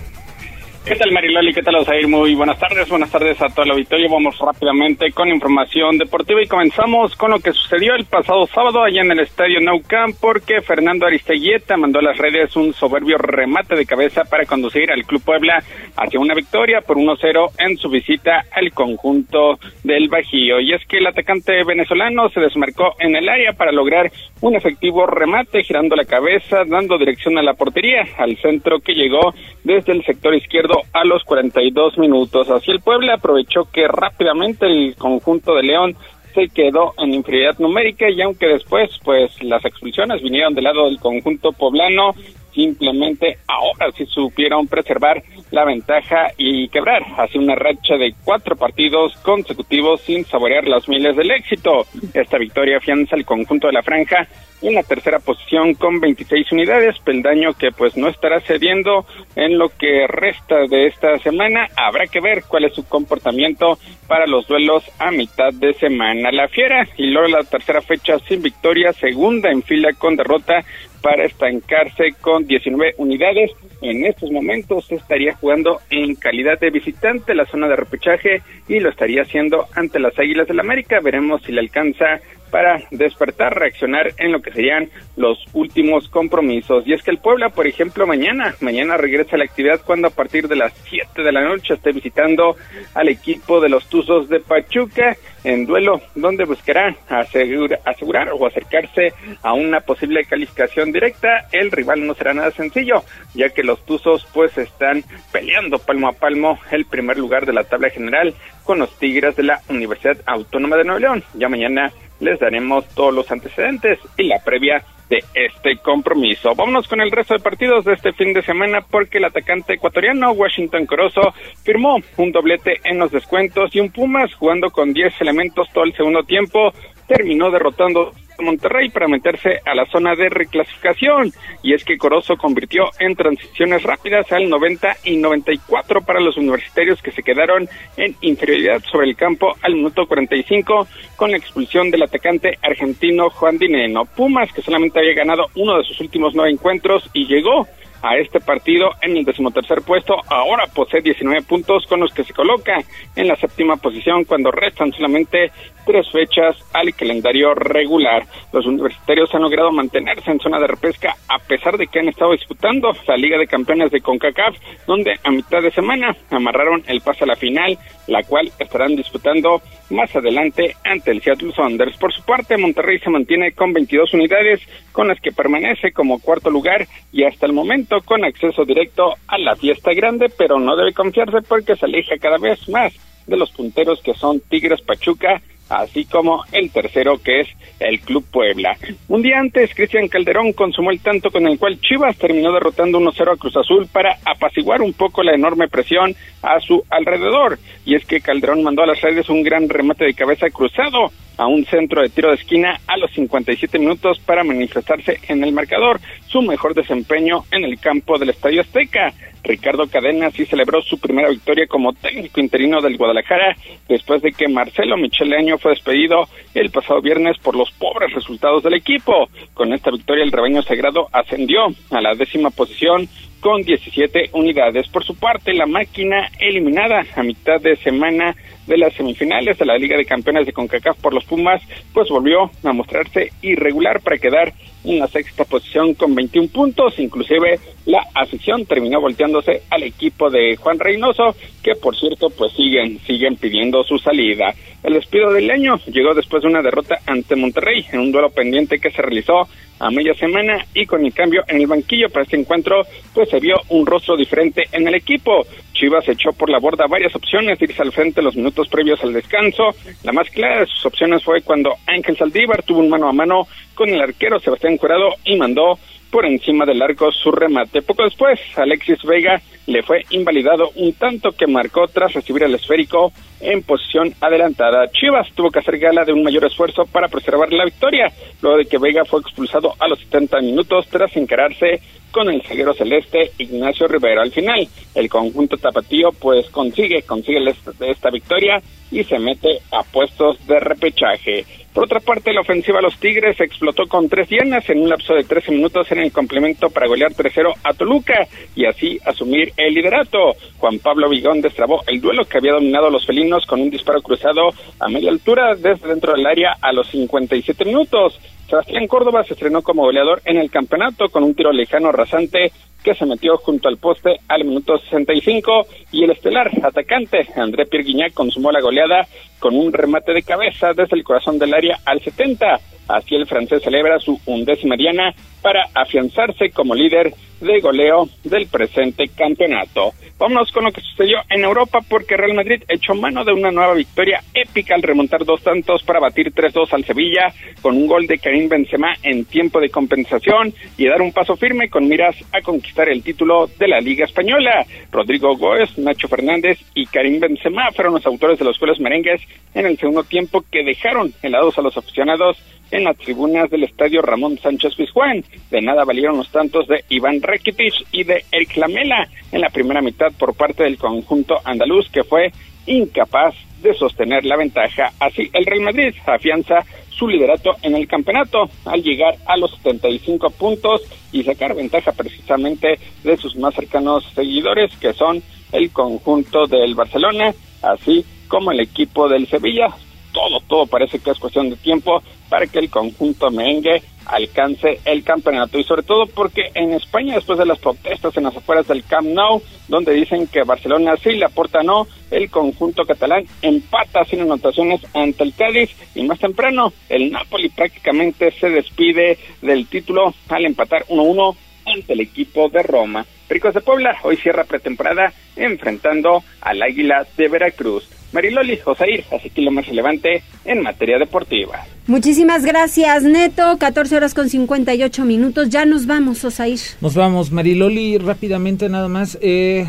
[0.84, 1.54] ¿Qué tal Mariloli?
[1.54, 2.08] ¿Qué tal Osair?
[2.08, 4.10] Muy buenas tardes, buenas tardes a todo el auditorio.
[4.10, 9.02] Vamos rápidamente con información deportiva y comenzamos con lo que sucedió el pasado sábado allá
[9.02, 13.76] en el estadio Nou Camp porque Fernando Aristeguieta mandó a las redes un soberbio remate
[13.76, 15.64] de cabeza para conducir al Club Puebla
[15.98, 20.60] hacia una victoria por 1-0 en su visita al conjunto del Bajío.
[20.62, 24.12] Y es que el atacante venezolano se desmarcó en el área para lograr
[24.42, 29.32] un efectivo remate girando la cabeza, dando dirección a la portería, al centro que llegó
[29.64, 32.50] desde el sector izquierdo a los 42 minutos.
[32.50, 35.96] Así el Puebla aprovechó que rápidamente el conjunto de León
[36.34, 41.00] se quedó en inferioridad numérica y aunque después pues las expulsiones vinieron del lado del
[41.00, 42.16] conjunto poblano
[42.54, 45.22] simplemente ahora sí supieron preservar
[45.52, 51.16] la ventaja y quebrar hacia una racha de cuatro partidos consecutivos sin saborear las miles
[51.16, 51.86] del éxito.
[52.14, 54.28] Esta victoria afianza el conjunto de la franja
[54.62, 59.70] en la tercera posición con 26 unidades, peldaño que pues no estará cediendo en lo
[59.70, 61.68] que resta de esta semana.
[61.76, 63.78] Habrá que ver cuál es su comportamiento
[64.08, 66.32] para los duelos a mitad de semana.
[66.32, 70.64] La Fiera y luego la tercera fecha sin victoria, segunda en fila con derrota
[71.02, 73.52] para estancarse con 19 unidades.
[73.82, 78.90] En estos momentos estaría jugando en calidad de visitante la zona de repechaje y lo
[78.90, 81.00] estaría haciendo ante las Águilas del la América.
[81.02, 82.22] Veremos si le alcanza
[82.52, 86.86] para despertar, reaccionar en lo que serían los últimos compromisos.
[86.86, 90.12] Y es que el Puebla, por ejemplo, mañana, mañana regresa a la actividad cuando a
[90.12, 92.56] partir de las 7 de la noche esté visitando
[92.94, 99.54] al equipo de los Tuzos de Pachuca en duelo donde buscará asegurar o acercarse a
[99.54, 101.48] una posible calificación directa.
[101.52, 106.14] El rival no será nada sencillo, ya que los Tuzos pues están peleando palmo a
[106.14, 110.78] palmo el primer lugar de la tabla general con los Tigres de la Universidad Autónoma
[110.78, 111.24] de Nuevo León.
[111.34, 111.92] Ya mañana
[112.22, 116.56] les daremos todos los antecedentes y la previa de este compromiso.
[116.56, 120.32] Vámonos con el resto de partidos de este fin de semana porque el atacante ecuatoriano
[120.32, 125.68] Washington Corozo firmó un doblete en los descuentos y un Pumas jugando con 10 elementos
[125.74, 126.72] todo el segundo tiempo
[127.08, 131.32] terminó derrotando Monterrey para meterse a la zona de reclasificación.
[131.64, 137.02] Y es que Corozo convirtió en transiciones rápidas al 90 y 94 para los universitarios
[137.02, 137.68] que se quedaron
[137.98, 143.58] en inferioridad sobre el campo al minuto 45 con la expulsión del atacante argentino Juan
[143.58, 144.06] Dineno.
[144.06, 147.68] Pumas, que solamente había ganado uno de sus últimos nueve encuentros y llegó
[148.02, 150.16] a este partido en el decimotercer puesto.
[150.28, 152.78] Ahora posee 19 puntos con los que se coloca
[153.16, 155.52] en la séptima posición cuando restan solamente
[155.86, 158.26] tres fechas al calendario regular.
[158.54, 162.32] Los universitarios han logrado mantenerse en zona de repesca a pesar de que han estado
[162.32, 167.24] disputando la Liga de Campeones de CONCACAF, donde a mitad de semana amarraron el pase
[167.24, 167.78] a la final,
[168.08, 171.98] la cual estarán disputando más adelante ante el Seattle Saunders.
[171.98, 176.50] Por su parte, Monterrey se mantiene con 22 unidades, con las que permanece como cuarto
[176.50, 180.94] lugar y hasta el momento con acceso directo a la fiesta grande, pero no debe
[180.94, 182.94] confiarse porque se aleja cada vez más
[183.28, 187.48] de los punteros que son Tigres Pachuca así como el tercero que es
[187.80, 188.78] el Club Puebla.
[189.08, 193.34] Un día antes, Cristian Calderón consumó el tanto con el cual Chivas terminó derrotando 1-0
[193.34, 197.58] a Cruz Azul para apaciguar un poco la enorme presión a su alrededor.
[197.86, 201.12] Y es que Calderón mandó a las redes un gran remate de cabeza cruzado
[201.42, 205.52] a un centro de tiro de esquina a los 57 minutos para manifestarse en el
[205.54, 209.12] marcador, su mejor desempeño en el campo del Estadio Azteca.
[209.44, 213.56] Ricardo Cadena sí celebró su primera victoria como técnico interino del Guadalajara
[213.90, 218.76] después de que Marcelo Micheleño fue despedido el pasado viernes por los pobres resultados del
[218.76, 219.28] equipo.
[219.56, 224.88] Con esta victoria el rebaño sagrado ascendió a la décima posición con 17 unidades.
[224.90, 228.36] Por su parte, la máquina eliminada a mitad de semana
[228.72, 231.62] de las semifinales de la Liga de Campeones de CONCACAF por los Pumas,
[231.94, 234.54] pues volvió a mostrarse irregular para quedar
[234.86, 236.98] en la sexta posición con 21 puntos.
[236.98, 242.98] Inclusive la afición terminó volteándose al equipo de Juan Reynoso, que por cierto pues siguen,
[243.00, 244.56] siguen pidiendo su salida.
[244.84, 248.80] El despido del año llegó después de una derrota ante Monterrey en un duelo pendiente
[248.80, 249.50] que se realizó
[249.80, 253.40] a media semana y con el cambio en el banquillo para este encuentro pues se
[253.40, 255.46] vio un rostro diferente en el equipo.
[255.82, 259.14] Chivas echó por la borda varias opciones de irse al frente los minutos previos al
[259.14, 259.72] descanso.
[260.04, 263.48] La más clara de sus opciones fue cuando Ángel Saldívar tuvo un mano a mano
[263.74, 265.80] con el arquero Sebastián Curado y mandó
[266.12, 267.82] por encima del arco su remate.
[267.82, 273.12] Poco después, Alexis Vega le fue invalidado un tanto que marcó tras recibir el esférico
[273.40, 274.88] en posición adelantada.
[274.92, 278.12] Chivas tuvo que hacer gala de un mayor esfuerzo para preservar la victoria,
[278.42, 282.74] luego de que Vega fue expulsado a los 70 minutos tras encararse con el zaguero
[282.74, 284.22] celeste Ignacio Rivera.
[284.22, 287.40] Al final, el conjunto tapatío pues consigue, consigue
[287.80, 291.46] esta victoria y se mete a puestos de repechaje.
[291.74, 295.14] Por otra parte, la ofensiva de los Tigres explotó con tres dianas en un lapso
[295.14, 299.74] de 13 minutos en el complemento para golear 3-0 a Toluca y así asumir el
[299.74, 300.36] liderato.
[300.58, 304.02] Juan Pablo Vigón destrabó el duelo que había dominado a los felinos con un disparo
[304.02, 304.50] cruzado
[304.80, 308.20] a media altura desde dentro del área a los 57 minutos.
[308.50, 312.52] Sebastián Córdoba se estrenó como goleador en el campeonato con un tiro lejano rasante
[312.84, 318.14] que se metió junto al poste al minuto 65 y el estelar atacante André Pierguiñac
[318.14, 319.08] consumó la goleada
[319.40, 322.60] con un remate de cabeza desde el corazón del área al 70.
[322.96, 329.10] Así el francés celebra su undécima diana para afianzarse como líder de goleo del presente
[329.10, 329.94] campeonato.
[330.18, 333.74] Vámonos con lo que sucedió en Europa porque Real Madrid echó mano de una nueva
[333.74, 338.20] victoria épica al remontar dos tantos para batir 3-2 al Sevilla con un gol de
[338.20, 342.90] Karim Benzema en tiempo de compensación y dar un paso firme con miras a conquistar
[342.90, 344.64] el título de la Liga Española.
[344.92, 349.22] Rodrigo Góez, Nacho Fernández y Karim Benzema fueron los autores de los goles merengues
[349.56, 352.38] en el segundo tiempo que dejaron helados a los aficionados
[352.72, 355.24] en las tribunas del estadio Ramón Sánchez Pizjuán.
[355.50, 359.82] De nada valieron los tantos de Iván Rekitic y de Eric Lamela en la primera
[359.82, 362.32] mitad por parte del conjunto andaluz que fue
[362.66, 364.92] incapaz de sostener la ventaja.
[365.00, 370.30] Así el Real Madrid afianza su liderato en el campeonato al llegar a los 75
[370.32, 376.76] puntos y sacar ventaja precisamente de sus más cercanos seguidores que son el conjunto del
[376.76, 379.74] Barcelona, así como el equipo del Sevilla
[380.12, 382.02] todo, todo parece que es cuestión de tiempo
[382.32, 387.38] para que el conjunto merengue alcance el campeonato y sobre todo porque en España después
[387.38, 391.26] de las protestas en las afueras del Camp Nou donde dicen que Barcelona sí le
[391.26, 397.12] aporta no el conjunto catalán empata sin anotaciones ante el Cádiz y más temprano el
[397.12, 403.06] Napoli prácticamente se despide del título al empatar 1-1 ante el equipo de Roma.
[403.30, 408.01] Ricos de Puebla hoy cierra pretemporada enfrentando al Águila de Veracruz.
[408.14, 411.66] Mariloli Osair, así que lo más relevante en materia deportiva.
[411.88, 413.58] Muchísimas gracias, Neto.
[413.58, 415.50] 14 horas con 58 minutos.
[415.50, 416.60] Ya nos vamos, Osair.
[416.82, 419.18] Nos vamos, Mariloli, rápidamente nada más.
[419.22, 419.68] Eh,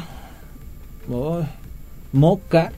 [1.10, 1.42] oh,
[2.12, 2.72] Moca.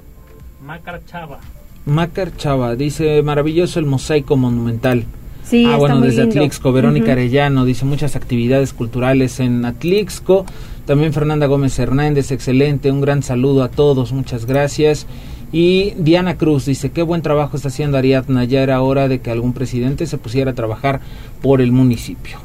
[0.62, 1.40] Macar Chava.
[1.86, 5.04] Macar Chava, dice, maravilloso el mosaico monumental.
[5.44, 6.40] Sí, ah, bueno, desde lindo.
[6.40, 10.46] Atlixco, Verónica Arellano dice muchas actividades culturales en Atlixco.
[10.86, 15.06] También Fernanda Gómez Hernández, excelente, un gran saludo a todos, muchas gracias.
[15.54, 19.30] Y Diana Cruz dice, qué buen trabajo está haciendo Ariadna, ya era hora de que
[19.30, 21.00] algún presidente se pusiera a trabajar
[21.42, 22.38] por el municipio.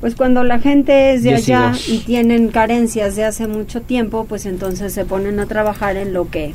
[0.00, 4.46] Pues cuando la gente es de allá y tienen carencias de hace mucho tiempo, pues
[4.46, 6.54] entonces se ponen a trabajar en lo que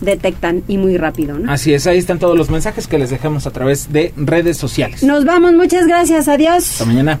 [0.00, 1.52] detectan y muy rápido, ¿no?
[1.52, 5.04] Así es, ahí están todos los mensajes que les dejamos a través de redes sociales.
[5.04, 6.72] Nos vamos, muchas gracias, adiós.
[6.72, 7.20] Hasta mañana.